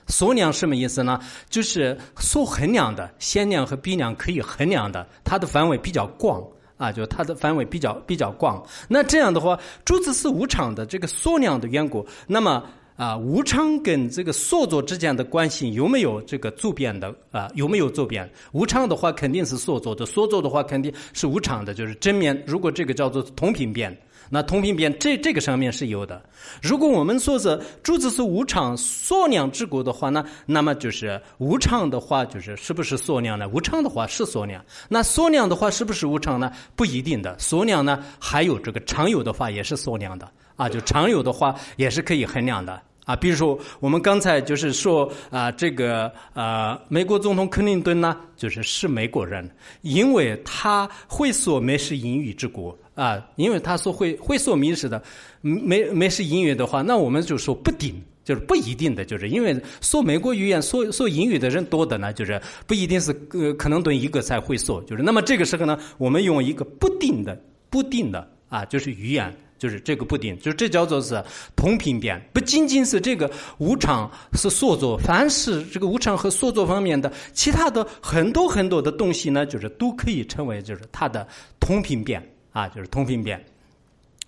[0.09, 1.18] 缩量什么意思呢？
[1.48, 8.62] 就是所衡量的限量和比量可以衡量的，它的范围比较广啊，就它的范围比较比较广。
[8.87, 12.62] 那这样的话，珠子是无常的，这个缩量的缘故，那么。
[12.96, 17.50] 啊，无常跟这个所作之间的关系有没有这个周边的啊？
[17.54, 18.28] 有没有周边？
[18.52, 21.74] 无常的话肯定是所作的，所作的话肯定是无常的。
[21.74, 23.94] 就是正面，如果这个叫做同频变，
[24.30, 26.22] 那同频变这这个上面是有的。
[26.62, 33.47] 如果我们说是柱子是无常缩量之国的话呢，那么就是无常的话就是是不是缩量呢？
[33.49, 34.64] 无常的话是缩量。
[34.88, 36.51] 那缩量的话是不是无常呢？
[36.74, 37.38] 不一定的。
[37.38, 40.26] 缩量呢，还有这个常有的话也是缩量的。
[40.57, 43.14] 啊，就常有的话也是可以衡量的啊。
[43.14, 49.48] 比如说，我们刚才就是说啊，这个呃，美国总统克林顿呢，就是是美国人，
[49.82, 55.02] 因为他会说美式英语之国啊，因为他说会会说美式的
[55.40, 57.94] 美美式英语的话，那我们就说不定，
[58.24, 67.38] 就是不一定的，就是因为说美国语言说说英语的人多的呢，就是不一定是呃，可能顿一个才会说，就是那么这个时候呢，我们用一个不定的
[67.68, 69.32] 不定的啊，就是语言。
[69.59, 71.22] 就是这个不定，就这叫做是
[71.54, 81.26] 同频变，不仅仅是这个无常是所作，凡是这个无常和所作方面的其他的很多很多的东西呢，就是都可以称为就是它的
[81.59, 83.42] 同频变啊，就是同频变。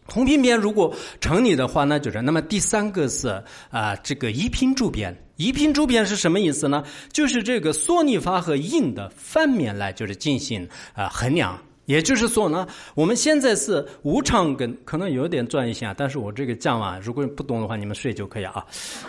[0.07, 3.29] 同频变如果成立的话呢，就是那么第三个是
[3.71, 5.15] 啊，这个一频诸变。
[5.37, 6.83] 一频诸变是什么意思呢？
[7.13, 11.57] 就是这个缩逆法和因的反面来就是进行啊衡量。
[11.89, 18.63] 也就是说呢，我们现在是无常跟可能有点专业性啊，但是我这个讲啊，如果不懂的话，你们睡就可以啊。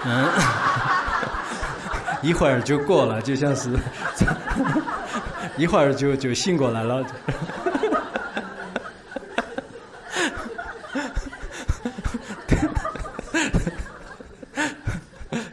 [0.05, 0.25] 嗯，
[2.23, 3.69] 一会儿就过了，就像是
[5.57, 7.03] 一会儿就就醒过来了，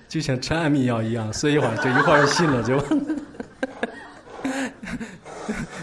[0.09, 2.81] 就像吃安眠药一样，睡一会儿就一会儿醒了就。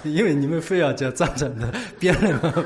[0.10, 2.54] 因为你们非要叫藏传的 辩论嘛。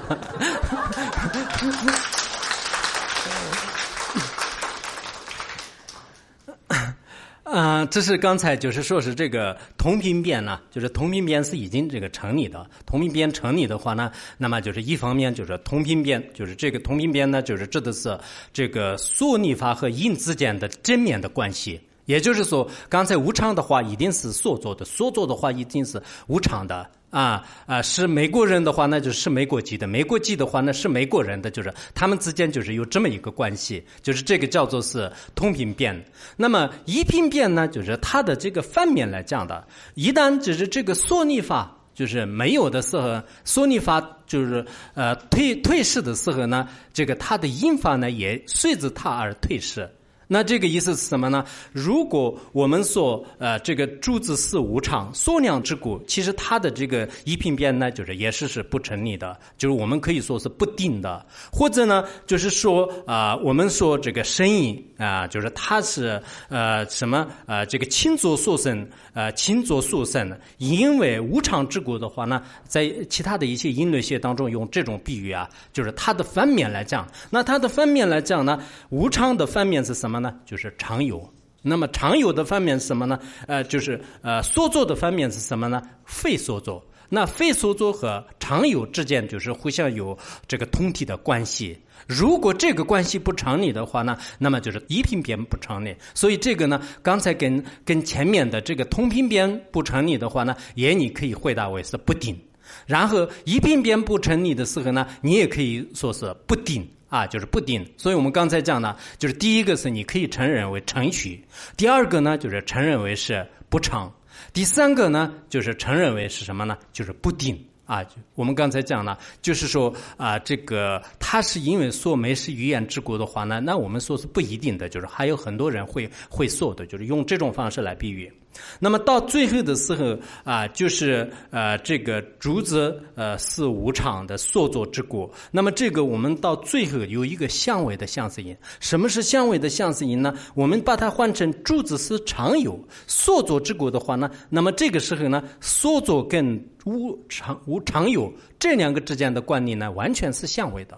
[7.44, 12.70] 啊，这是刚才就是说是这个同频变呢，就是同频变是已经这个成立的。
[12.86, 18.20] 同频变成立的话呢，那么就是一方面就是同频变，就是这个同频变呢，就是指的是
[18.52, 21.80] 这个索尼法和因之间的正面的关系。
[22.06, 27.82] 也就是说，刚才无常的话一定是所做的，所做的话一定是无常的啊啊！
[27.82, 36.04] 是美国人的话，那就是美国籍的；美国籍的话，那是美国人的，就是他们之间就是有这么一个关系，就是这个叫做是同频变。
[36.36, 49.90] 那么一频变呢，就是它的这个反面来讲的，一旦就是这个缩逆法就是没有的时候，缩逆法就是呃退退市的时候呢，这个它的因法呢也随着它而退市。
[50.28, 51.46] 那这个意思是什么呢？
[51.72, 80.17] 如果我们说呃这个珠子是无常，缩量之故，其实它的这个一品变呢，就是也是是不成立的，就是我们可以说是不定的，或者呢，就是说啊，我们说这个声音啊，就是它是呃什么呃这个轻作所生，呃轻作所生，因为无常之故的话呢，在其他的一些音律学当中用这种比喻啊，就是它的反面来讲，那它的反面来讲呢，无常的反面是什么？
[80.20, 81.28] 呢，就是常有。
[81.62, 83.20] 那么常有的方面是什么呢？
[83.48, 85.82] 呃，就是呃，所作的方面是什么呢？
[86.06, 86.84] 非所作。
[87.10, 91.78] 那非所作和常有之间就是互相有这个通体的关系。
[92.06, 95.96] 如果这个关系不成立的话呢，那么就是一平边不成立。
[96.14, 102.38] 所以这个呢，刚才跟跟前面的这个同平边不成立的话呢，也你可以回答为是不定。
[102.86, 106.86] 然后一平边不成立的时候呢，你也可以说是不定。
[107.10, 111.42] 啊，就是不定，所以我们刚才讲呢，就是第一个是你可以承认为程序，
[111.76, 114.12] 第二个呢就是承认为是不成，
[114.52, 116.78] 第三个呢就是承认为是什么呢？
[116.92, 118.04] 就是不定啊。
[118.36, 128.32] 我们刚才讲了，就是说啊，这个它是因为说没是语言之国的话呢，那我们说是不一定的，就是还有很多人会会说的，就是用这种方式来比喻。
[128.80, 135.32] 那么到最后的时候啊，就是呃，这个竹子呃是无常的所作之果。
[135.52, 138.56] 那么这个我们到最后有一个相位的相思音。
[138.80, 140.34] 什么是相位的相思音呢？
[140.54, 150.98] 我们把它换成竹子是常有所作之果的话呢，那么这个时候呢，所作跟无常无常有这两个之间的关系呢，完全是相位的。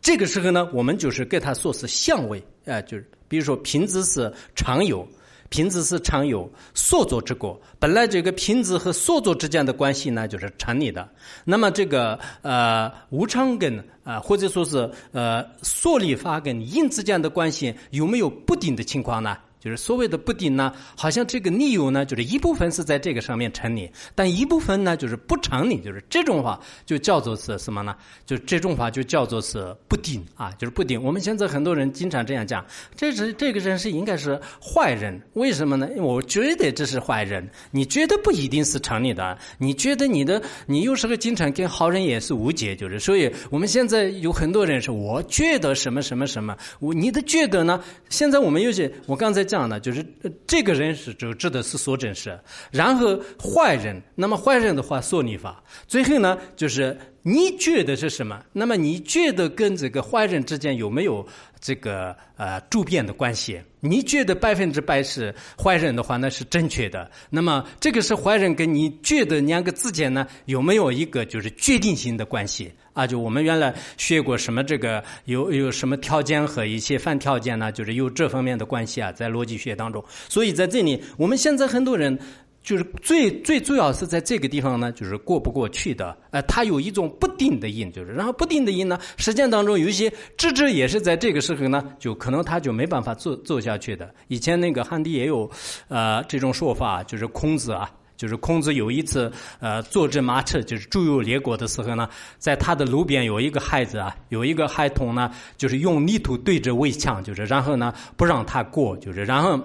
[0.00, 5.06] 这个时候呢，我们就是给它说是相位，啊，就是比如说瓶子是常有。
[5.48, 11.08] 瓶子是常有所作之果，本来这个瓶子和所作之间的关系呢，就是成立的。
[11.44, 19.36] 那么这个呃无常根啊，或者说是呃所立法根因之间的关系有没有不定的情况呢？
[19.66, 27.96] 就是所谓的不定呢，好像这个理由呢，就是一部分是在这个上面成立，但一部分呢就是不成立，就是这种话就叫做是什么呢？
[28.24, 31.02] 就这种话就叫做是不定啊，就是不定。
[31.02, 32.64] 我们现在很多人经常这样讲，
[32.94, 35.88] 这是这个人是应该是坏人，为什么呢？
[35.90, 47.82] 因为我觉得这是坏人，你觉得不一定是成立的，你觉得你的你有时候经常跟好人也是无解，就是所以我们现在有很多人是我觉得什么什么什么，我你的觉得呢？
[48.10, 49.55] 现在我们有些我刚才讲。
[49.56, 50.04] 样呢，就是
[50.46, 52.38] 这个人是就指的是所真实，
[52.70, 58.42] 然后坏人，那么坏人的话说你法，最后呢就是你觉得是什么？
[58.52, 61.26] 那么你觉得跟这个坏人之间有没有
[61.60, 63.60] 这个呃周边的关系？
[63.80, 67.10] 你觉得百分之百是坏人的话，那是正确的。
[67.30, 72.72] 那么这个是坏人跟你觉得两个之间呢有没有一个就是决定性的关系？
[72.96, 77.70] 啊，就我们原来学过什么这个有有什么条件和一些反条件呢？
[77.70, 80.02] 就是有这方面的关系啊，在逻辑学当中。
[80.30, 82.18] 所以在这里，我们现在很多人
[82.62, 86.16] 就是最最主要是在这个地方呢，就是过不过去的。
[86.30, 94.10] 呃，它有一种不定的因，就是然后不定的因呢，实践当中有一些智者也是在这个时候呢，就可能他就没办法做做下去的。
[94.28, 95.50] 以前那个汉地也有
[95.88, 97.90] 呃这种说法，就是孔子啊。
[98.16, 102.08] 就是孔子有一次，呃，坐着马车，就是周游列国的时候呢，
[102.38, 109.60] 在他的路边有一个孩子啊，有一个孩童呢，就是用泥土对着围墙，就是然后呢不让他过，就是然后。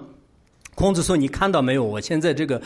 [0.74, 1.84] 孔子说：“你看到没有？
[1.84, 2.60] 我现在这个，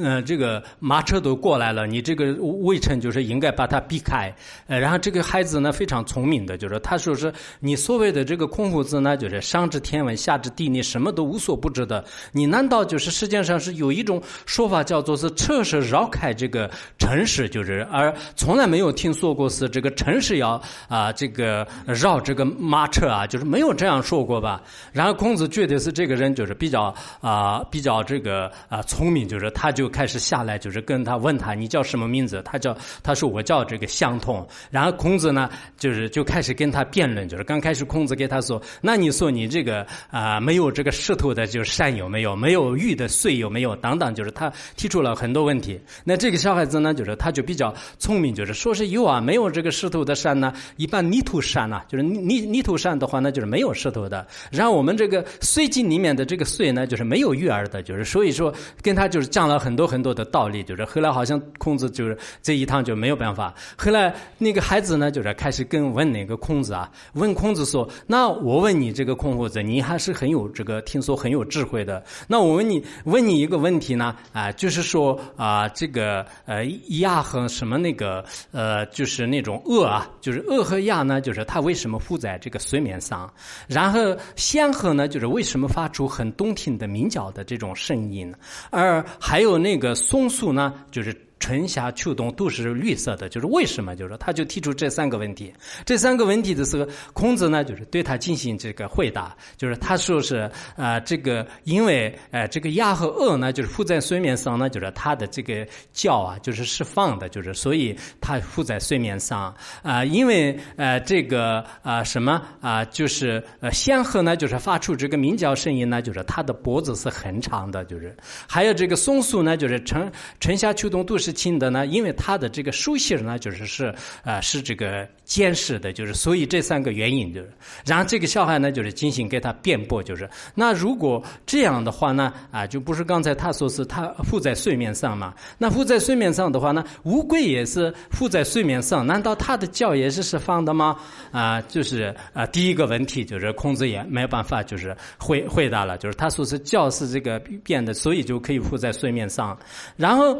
[0.00, 2.32] 呃，这个马车都过来了，你这个
[2.62, 4.34] 围城就是应该把它避开。
[4.66, 12.02] 呃，然后这个孩子呢非常聪明的，就是他说是你所谓的这个孔夫子呢，就是上知天文下知地理，什么都无所不知的。
[12.32, 24.62] 你难道就是世界上是有一种说法叫做是车是绕开这个城市，就是而从来没有听说过是这个城市要啊这个绕这个马车啊，就是没有这样说过吧？
[24.92, 32.40] 然后孔子觉得是这个人就是比较啊。”啊比较这个啊聪明，就是他就开始下来，就是跟他问他你叫什么名字？
[32.44, 34.46] 他叫他说我叫这个相同。
[34.70, 42.36] 然后孔子呢，就是就开始跟他辩论，就是刚开始孔子给他说，那你说你这个啊没有这个石头的就山有没有？
[42.36, 43.74] 没有玉的碎有没有？
[43.76, 45.80] 等等，就是他提出了很多问题。
[46.04, 54.26] 那这个小孩子呢，就是他就比较聪明，就是说是有啊，没有这个石头的山呢，一般泥土山呢，就是泥泥土山的话，那就是没有石头的。
[54.50, 63.54] 然后我们这个碎经里面的这个碎呢，就是没有育儿的，就是所以说跟他就是讲了很多很多的道理，就是后来好像孔子就是这一趟就没有办法。
[63.76, 72.04] 后来那个孩子呢，就是开始跟问那个孔子啊，问孔子说：“那我问你这个孔夫子，你还是很有这个听说很有智慧的。
[72.28, 76.64] 那我问你问你一个问题呢啊，就是说啊，这个呃
[77.00, 83.32] 亚和什么那个呃，就是那种恶啊，就是恶和亚呢，就是它为什么附在这个水面上？
[83.66, 88.34] 然后仙鹤呢，就是为什么发出很动听的鸣叫的这种声音？
[88.70, 91.29] 而还有那个松树呢，就是。
[91.40, 93.96] 春夏秋冬都是绿色的，就是为什么？
[93.96, 95.52] 就是说，他就提出这三个问题。
[95.86, 99.34] 这三个问题的时候，孔子呢，就是对他进行这个回答。
[99.56, 110.04] 就是他说是啊，这个因为呃，这个鸭和鹅呢，就是浮在水面上呢，就是它的这个叫啊，就是释放的，就是所以它浮在水面上啊。
[110.04, 118.14] 因为呃，这个啊什么啊，就是呃，仙鹤呢，就是发出这个鸣叫声音呢，就是它的脖子是很长的，就是
[118.46, 121.29] 还有这个松树呢，就是春春夏秋冬都是。
[121.32, 127.52] 轻的呢，因为他的这个书信呢，就是是啊，是这个监视的，就是所以这三个原因就是，
[127.84, 135.34] 然后这个小孩呢，就是进行给他辩驳，就是那如果这样的话呢，啊，就不是刚才他说是他浮在水面上嘛？
[135.58, 140.96] 那浮在水面上的话呢，乌龟也是浮在水面上，难道它的脚也是释放的吗？
[141.30, 149.58] 啊，就是啊，第一个问题就是孔子也没办法就是回回答了，就是他说是脚是这个变的，所以就可以浮在水面上，
[149.96, 150.36] 然后。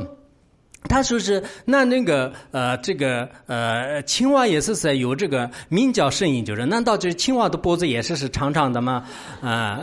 [0.88, 9.06] 他说是那那个呃这个呃青蛙也是在有这个鸣叫声音，就是难道这青蛙的脖子也是是长长的吗？
[9.42, 9.78] 啊，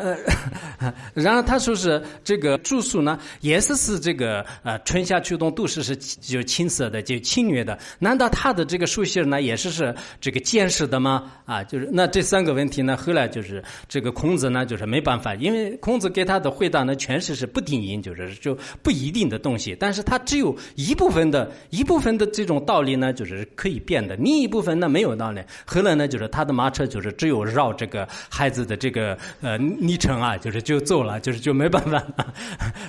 [0.80, 11.32] 呃 然后他说是这个住宿呢也是是这个呃春夏秋冬都是是就青色的就青绿的，难道它的这个树芯呢也是是这个坚实的吗？
[11.46, 20.87] 啊，就是那这三个问题呢后来就是这个孔子呢就是没办法，因为孔子给他的回答呢全是是不定音，就是就不一定的东西，但是他只有一。
[20.88, 25.42] 一部分的一部分的这种道理呢，就是可以变的；另一部分呢，没有道理。
[25.66, 32.02] 后来呢，就是他的马车就是只有绕这个孩子的这个呃昵称啊，就是就走了，就是就没办法。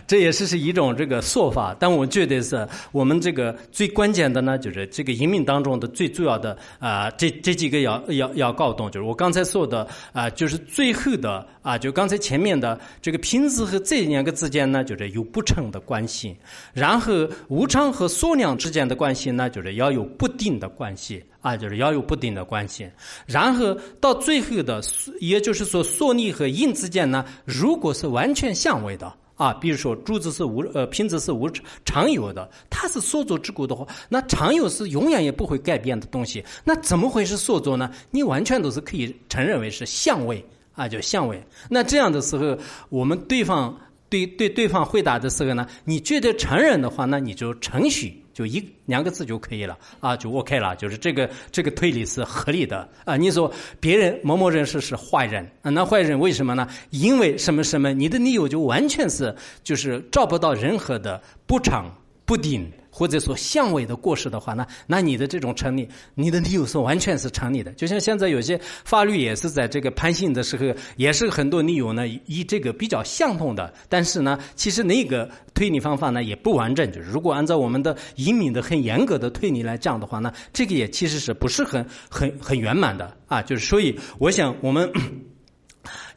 [0.07, 16.36] 这也是是一种这个说法，但我觉得是我们这个最关键的呢，就是这个移民当中的最主要的啊，这这几个要要要搞懂，就是我刚才说的啊，就是最后的啊，就刚才前面的这个瓶子和这两个之间呢，就是有不成的关系，
[16.72, 17.12] 然后
[17.49, 17.88] 无常。
[17.93, 22.91] 和缩量之间的关系呢，就是要有不定的关系啊，就是要有不定的关系。
[23.26, 24.82] 然后到最后的，
[25.20, 31.49] 也就是说缩力和阴之间呢，如果是完全相位的啊，比如说柱子是无呃瓶子是无
[31.84, 37.91] 常有的，它是缩作之故的话，那常有是永远也不会改变的东西，那怎么会是缩作呢？
[38.11, 41.43] 你完全都是可以承认为是相位啊，就相位。
[41.70, 42.59] 那这样的时候，
[42.89, 43.78] 我们对方。
[44.09, 53.16] 对对，对方回答的时候呢，你觉得承认的话，那你就承许就一两个字就可以了啊，就 OK 了，就是这个这个推理是合理的啊。
[53.16, 56.66] 你说别人某某人是是坏人啊，那坏人为什么呢？
[56.90, 61.94] 因为什么什么，你的理由就完全是就是找不到任何的不偿
[62.24, 62.70] 不定。
[62.99, 67.70] 或者说相位的过失的话，呢那你的这种成立，你的理由是完全是成立的。
[67.74, 73.72] 就像现在有些法律也是在这个判刑的时候，也是很多理由呢，以这个比较相同的。
[73.88, 76.90] 但是呢，其实那个推理方法呢也不完整。
[76.90, 83.40] 就是如果按照我们的英明的很严格的推理来讲的话呢，这个也其实是不是很很很圆满的啊？
[83.40, 84.90] 就是所以，我想我们。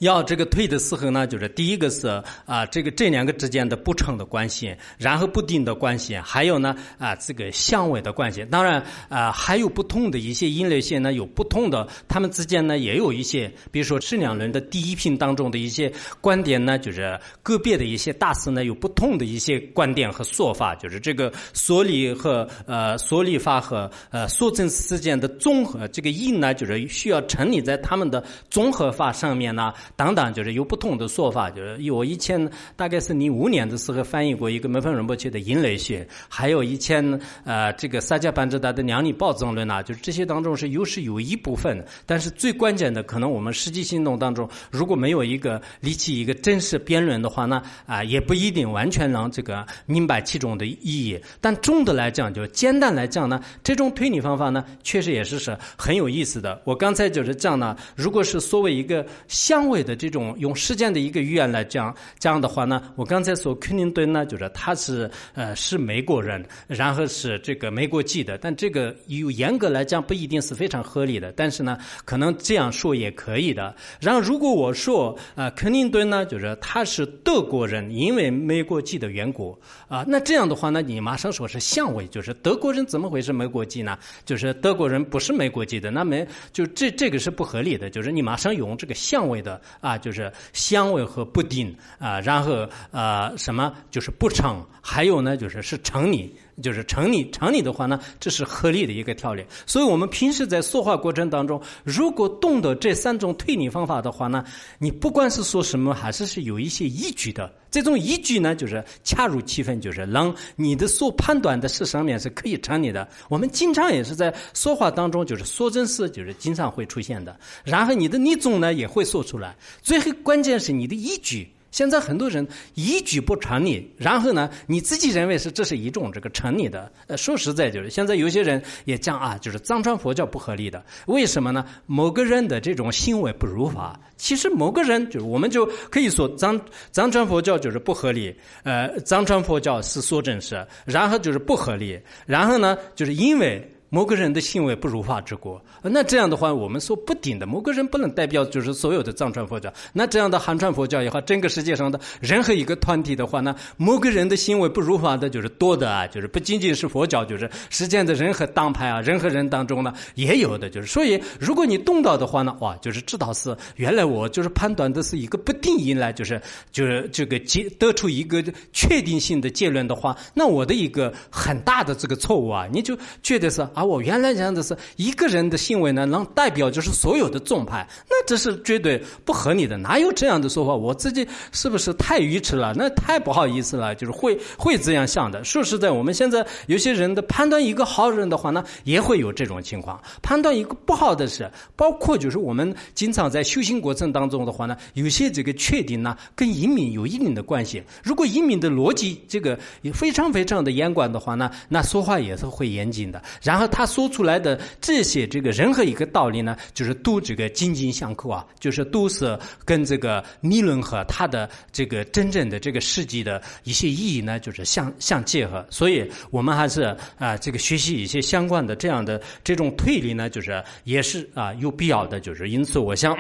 [0.02, 2.08] 要这个退的时候呢，就是第一个是
[2.48, 8.44] 啊，这个这两个之间的不成的关系，然后不定的关系，还有呢啊这个相位的关系。
[8.46, 29.72] 当然啊，还有不同的一些因类线呢，有不同的，它们之间呢也有一些，比如说这两轮的第一品当中的一些观点呢，就是个别的一些大师呢有不同的一些观点和说法，就是这个缩理和呃缩理法和呃缩增之间的综合，这个因呢就是需要成立在他们的综合法上面呢。
[29.96, 31.50] 等等，就是有不同的说法。
[31.50, 51.20] 就是我以前大概是零五年的时候翻译过一个梅芬仁波切的《因类学》，还有以前呃这个萨迦班智达的《量力暴增论》啊，就是这些当中是有是有一部分，但是最关键的可能我们实际行动当中如果没有一个立起一个真实辩论的话呢，啊也不一定完全能这个明白其中的意义。
[51.40, 56.62] 但总的来讲，就简单来讲呢，这种推理方法呢，确实也是是很有意思的。
[56.66, 71.32] 我刚才就是讲呢，如果是所谓一个相位的这种用时间的一个语言来讲，这样的话呢，我刚才说克林顿呢，就是他是呃是美国人，然后是这个美国籍的，但这个有严格来讲不一定是非常合理的。
[71.34, 73.76] 但是呢，可能这样说也可以的。
[74.00, 79.58] 然后如果我说啊，克林顿呢，就是他是德国人，因为美国籍的缘故
[79.88, 83.98] 啊，那这样的话呢，你马上说是相位，就是德国人怎么会是美国籍呢？
[84.26, 86.16] 就是德国人不是美国籍的，那么
[86.52, 87.90] 就这这个是不合理的。
[87.90, 96.36] 就是你马上用这个相位的啊，就是香味和不丁啊，然后啊什么就是不成，还有呢就是是成泥。
[96.62, 99.46] 就是成立，成立的话呢，这是合理的一个条例。
[99.66, 104.44] 所以我们平时在说话过程当中，如果懂得这三种推理方法的话呢，
[104.80, 107.52] 你不管是说什么，还是是有一些依据的。
[107.70, 113.08] 这种依据呢，就是恰如其分，就是让你的所判断的事上面是可以成立的。
[113.30, 117.40] 我们经常也是在说话当中，就是说真事，就是经常会出现的。
[117.64, 121.50] 然后你的理总呢也会说出来，最后关键是你的依据。
[121.72, 126.92] 现在很多人依据不成立，然后呢，你自己认为是这是一种这个成立的。
[127.08, 131.66] 呃，说实在就是，现在有些人也讲啊，就是藏传佛教不合理的，为什么呢？
[131.86, 136.60] 某个人的这种行为不如法，其实某个人就是我们就可以说藏
[136.92, 143.66] 藏传佛教就是不合理，呃，藏传佛教是说真实，然后就是不合理，然后呢，就是因为。
[143.94, 149.72] 某个人的行为不如法之过，那这样的话，我们说不定的某个人不能代表就是所有的藏传佛教。
[149.92, 160.70] 那这样的汉传佛教也好，整个世界上的任何一个团体的话呢，某个人的行为不如法的，就是多的啊，就是不仅仅是佛教，就是世间的任何党派啊，任何人当中呢也有的。
[160.70, 173.68] 就是所以，如果你动到的话呢，哇，就是知道是原来我就是判断的是一个不定因来，就是就是这个结得出一个确定性的结论的话，那我的一个很大的这个错误啊，你就觉得是。
[173.74, 180.76] 啊，我原来讲的是一个人的行为呢，能代表就是所有的宗派，那这是绝对不合理的，哪有这样的说法？
[180.76, 182.74] 我自己是不是太愚痴了？
[182.78, 185.44] 那太不好意思了，就是会会这样想的。
[185.44, 197.82] 说实在，我们现在有些人的判断一个好人的话呢，也会有这种情况；判断一个不好的是，包括就是我们经常在修行过程当中的话呢，有些这个确定呢，跟隐秘有一定的关系。
[198.04, 199.58] 如果隐秘的逻辑这个
[199.94, 203.20] 非常非常的严管的话呢，那说话也是会严谨的。
[203.42, 203.71] 然后。
[203.72, 215.66] 他说出来的这些这个任何一个道理呢，就是都这个紧紧相扣啊，就是都是跟这个理论和他的这个真正的这个实际的一些意义呢，就是相相结合。
[215.70, 222.20] 所以我们还是啊，这个学习一些相关的这样的这种推理呢，就是也是啊有必要的。
[222.20, 223.18] 就是因此，我想。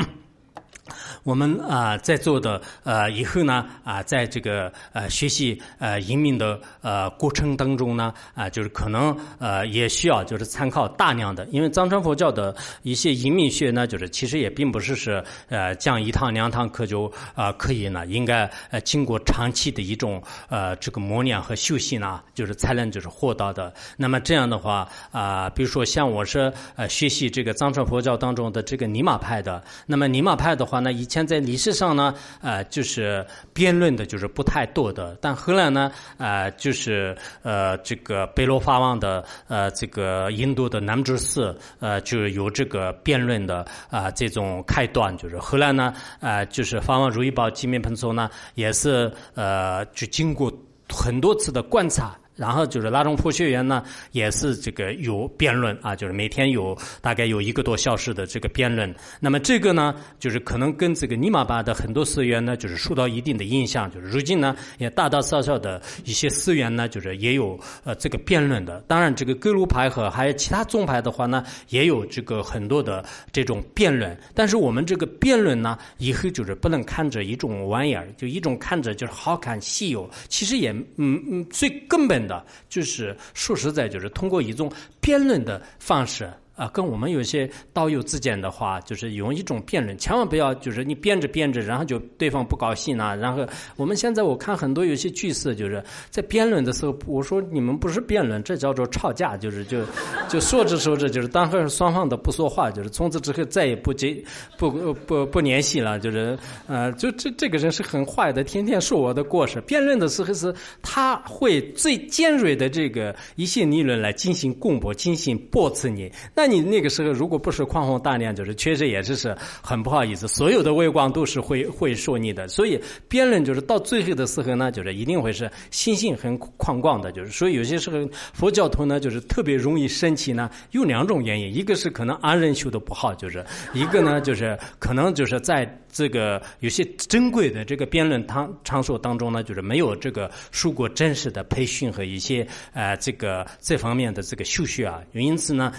[1.23, 23.71] 我们啊，在座的呃，以后呢啊，在这个呃学习呃移民的呃过程当中呢啊，就是可能呃也需要就是参考大量的，因为藏传佛教的一些移民学呢，就是其实也并不是是呃讲一堂两堂课就啊可以呢，应该呃经过长期的一种呃这个磨练和修习呢，就是才能就是获得的。
[23.95, 35.17] 那么这样的话啊，比如说像我是呃学习这个藏传佛教当中的这个尼玛派的，那么尼玛派的话呢，以前在历史上呢，呃，就是辩论的，就是不太多的。
[35.19, 45.15] 但后来呢，呃，就是呃，这个贝罗法王的呃，这个印度的南珠寺，呃，就有这个辩论的啊，这种开端。
[45.17, 50.49] 就是后来呢，呃，就是法王如意宝吉面盆座呢，也是呃，就经过
[50.87, 52.17] 很多次的观察。
[52.41, 53.83] 然后就是拉种佛学员呢，
[54.13, 58.91] 也是这个有辩论啊，就是每天有大概有一个多小时的这个辩论。
[59.19, 63.91] 那么这个呢，就是可能跟这个尼玛巴的很多寺院呢，就是受到一定的影响。
[63.91, 68.83] 就是如今呢，也大大小小的一些寺院呢，就是也有呃这个辩论的。
[68.87, 74.17] 当然，这个格鲁派和还有其他宗派的话呢，也有这个很多的这种辩论。
[74.33, 82.30] 但是我们这个辩论呢，以后就是不能看着一种玩意儿，就一种看着就是好看稀有，其实也嗯嗯最根本的。
[82.69, 86.31] 就是说实在，就是通过一种辩论的方式。
[86.61, 93.17] 啊，跟我们有些道友之间的话，就是用一种辩论，千万不要就是你辩着辩着，然后就对方不高兴了。
[93.17, 93.43] 然后
[93.77, 99.83] 我们现在我看很多有些句式，就是在辩论的时候，我说你们不是辩论，这叫做吵架，就是就
[100.29, 104.23] 就说着说着，就是当和双方都不说话，就是从此之后再也不接
[104.59, 106.37] 不不不联系了，就是
[106.67, 109.59] 呃，就这这个人是很坏的，天天说我的过失。
[109.61, 110.53] 辩论的时候是
[110.83, 116.11] 他会最尖锐的这个一些理论来进行攻驳，进行驳斥你。
[116.35, 122.47] 那你那个时候如果不是宽宏大量，就是确实也是是很不好意思，所有的微光都是会会说你的。
[122.47, 127.97] 所以辩论就是到最后的时候呢，就是一定会是心性很宽广的，就是所以有些时候
[128.33, 145.71] 佛教徒呢，就是特别容易生气呢，有两种原因，一个是可能安人修的不好，就是一个呢就是可能就是在这个有些珍贵的这个辩论场场所当中呢，就是没有这个受过真实的培训和一些呃这个这方面的这个修学啊，因此呢。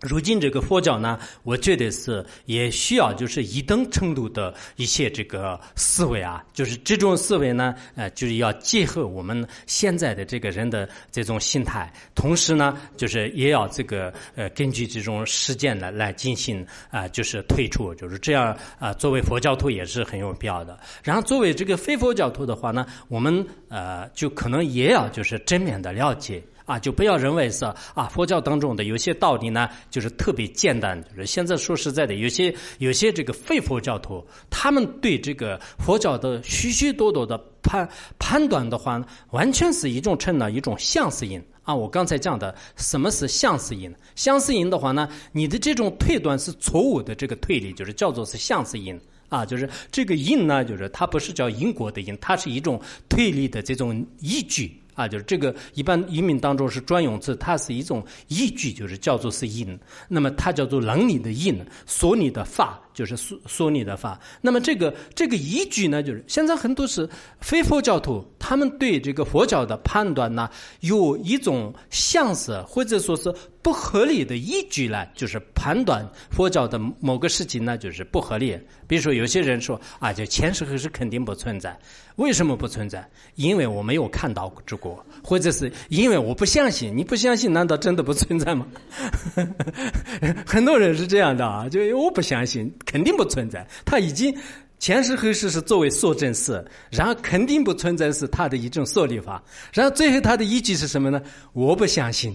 [0.00, 18.94] 如今这个佛教呢，我觉得是也需要就是一等程度的一些这个思维啊，就是这种思维呢，呃，就是要结合我们现在的这个人的这种心态，同时呢，就是也要这个呃根据这种实践呢来进行啊，就是退出，就是这样啊。
[18.94, 20.78] 作为佛教徒也是很有必要的。
[21.02, 26.42] 然后作为这个非佛教徒的话呢，我们呃就可能也要就是正面的了解。
[26.70, 27.64] 啊，就不要认为是
[27.94, 31.02] 啊，佛教当中的有些道理呢，就是特别简单。
[31.02, 37.88] 就是现在说实在的，有些有些这个非佛教徒，他们对这个佛教的许许多多的判
[38.20, 41.74] 判断的话呢，完全是一种成了一种相似因啊。
[41.74, 43.92] 我刚才讲的，什么是相似因？
[44.14, 48.96] 相似因的话呢，你的这种推断是错误的，这个推理就是叫做是相似因
[49.28, 49.44] 啊。
[49.44, 54.79] 就是这个因呢，就是它不是叫因果的因，它是一种推理的这种依据。
[55.00, 59.78] 啊，就是这个一般移民当中是专用词，它是一种依据，就是叫做是因。
[60.08, 64.20] 那么它叫做能力的因，说你的法就是说说你的法。
[64.42, 67.08] 那么这个这个依据呢，就是现在很多是
[67.40, 78.58] 非佛教徒，他们对这个佛教的判断呢，有一种相似或者说是不合理的依据呢，就是判断佛教的某个事情呢，就是不合理。
[78.86, 81.78] 比如说有些人说啊，就前世后世肯定不存在。
[82.20, 83.02] 为什么不存在？
[83.34, 84.46] 因为我没有看到
[84.78, 86.94] 过，或者是因为我不相信。
[86.94, 88.66] 你不相信，难道真的不存在吗？
[90.46, 93.66] 很多人是这样的啊，就我不相信，肯定不存在。
[93.86, 94.36] 他已经。
[94.80, 99.40] 前世后世是作为说证事，然后肯定不存在是他的一种说理法，
[99.74, 101.20] 然后最后他的依据是什么呢？
[101.52, 102.34] 我不相信，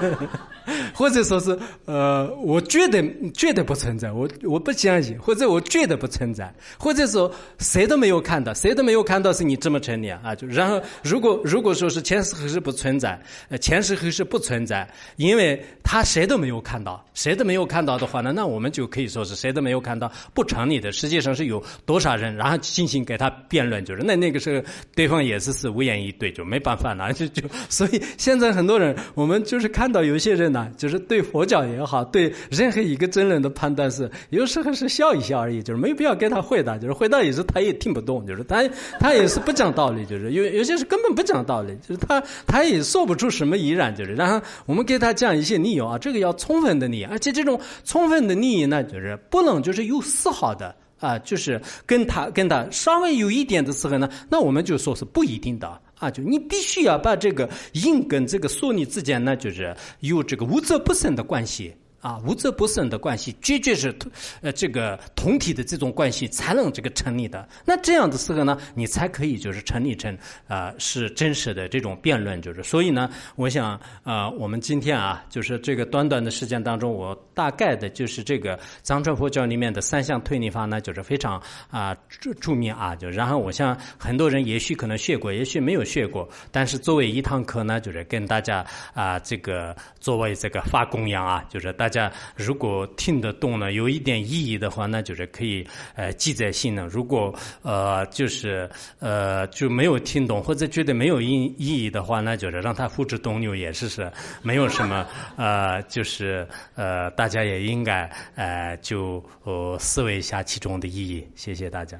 [0.92, 3.02] 或者说是呃，我觉得
[3.32, 10.34] 绝对不存在，我我不相信，或者我觉得不存在，或者说谁都没有看到，谁都没有看到是你这么成立啊？
[10.34, 14.86] 就然后如果如果说是前世后世不存在，呃，前世后世不存在，
[15.16, 21.45] 因为他谁都没有看到，谁都没有看到的话呢，那我们就可以说是谁都没有看到不成立的，实际上是。
[21.46, 24.62] 有多少人，然后进行给他辩论，就是那那个时候
[24.94, 38.62] 对方也是是无言以对，就没办法了， 就就所以现在很多人，我们就是看到有些人呢，就是对佛教也好，对任何一个争论的判断是，有时候是笑一笑而已，就是没必要给他回答，就是回答也是他也听不懂，就是他
[38.98, 50.74] 他也是不讲道理，就是有有些是根本不讲道理，就是他他也说不出什么疑然，就是然后我们给他讲一些理由啊，这个要充分的理，而且这种充分的利益呢，就是不能就是有丝毫的。
[50.98, 61.74] 啊，就是跟他跟他稍微有一点的时候呢，那我们就说是不一定的啊，就你必须要把这个因跟这个索尼之间呢，就是有这个无则不生的关系。
[62.06, 63.92] 啊，无则不生的关系，绝对是
[64.40, 67.48] 呃这个同体的这种关系才能这个成立的。
[67.64, 81.42] 那这样的时候呢，你才可以就是成立成啊是真实的这种辩论，就是所以呢，我想啊，我们今天啊，就是这个短短的时间当中，我大概的就是这个藏传佛教里面的三项推理法呢，就是非常
[81.72, 91.95] 啊著著名啊，就然后我想很多人也许可能学过，也许没有学过，但是作为一堂课呢，就是跟大家啊这个作为这个发供养啊，就是大家。
[92.34, 96.88] 如果听得懂呢，有一点意义的话，那就是可以呃记在心呢。
[96.90, 98.68] 如果呃就是
[98.98, 104.10] 呃就没有听懂或者觉得没有意意义的话，那就是让他付之东流也是是
[104.42, 109.24] 没有什么呃就是呃大家也应该呃就
[109.78, 111.26] 思维一下其中的意义。
[111.34, 111.98] 谢谢大家。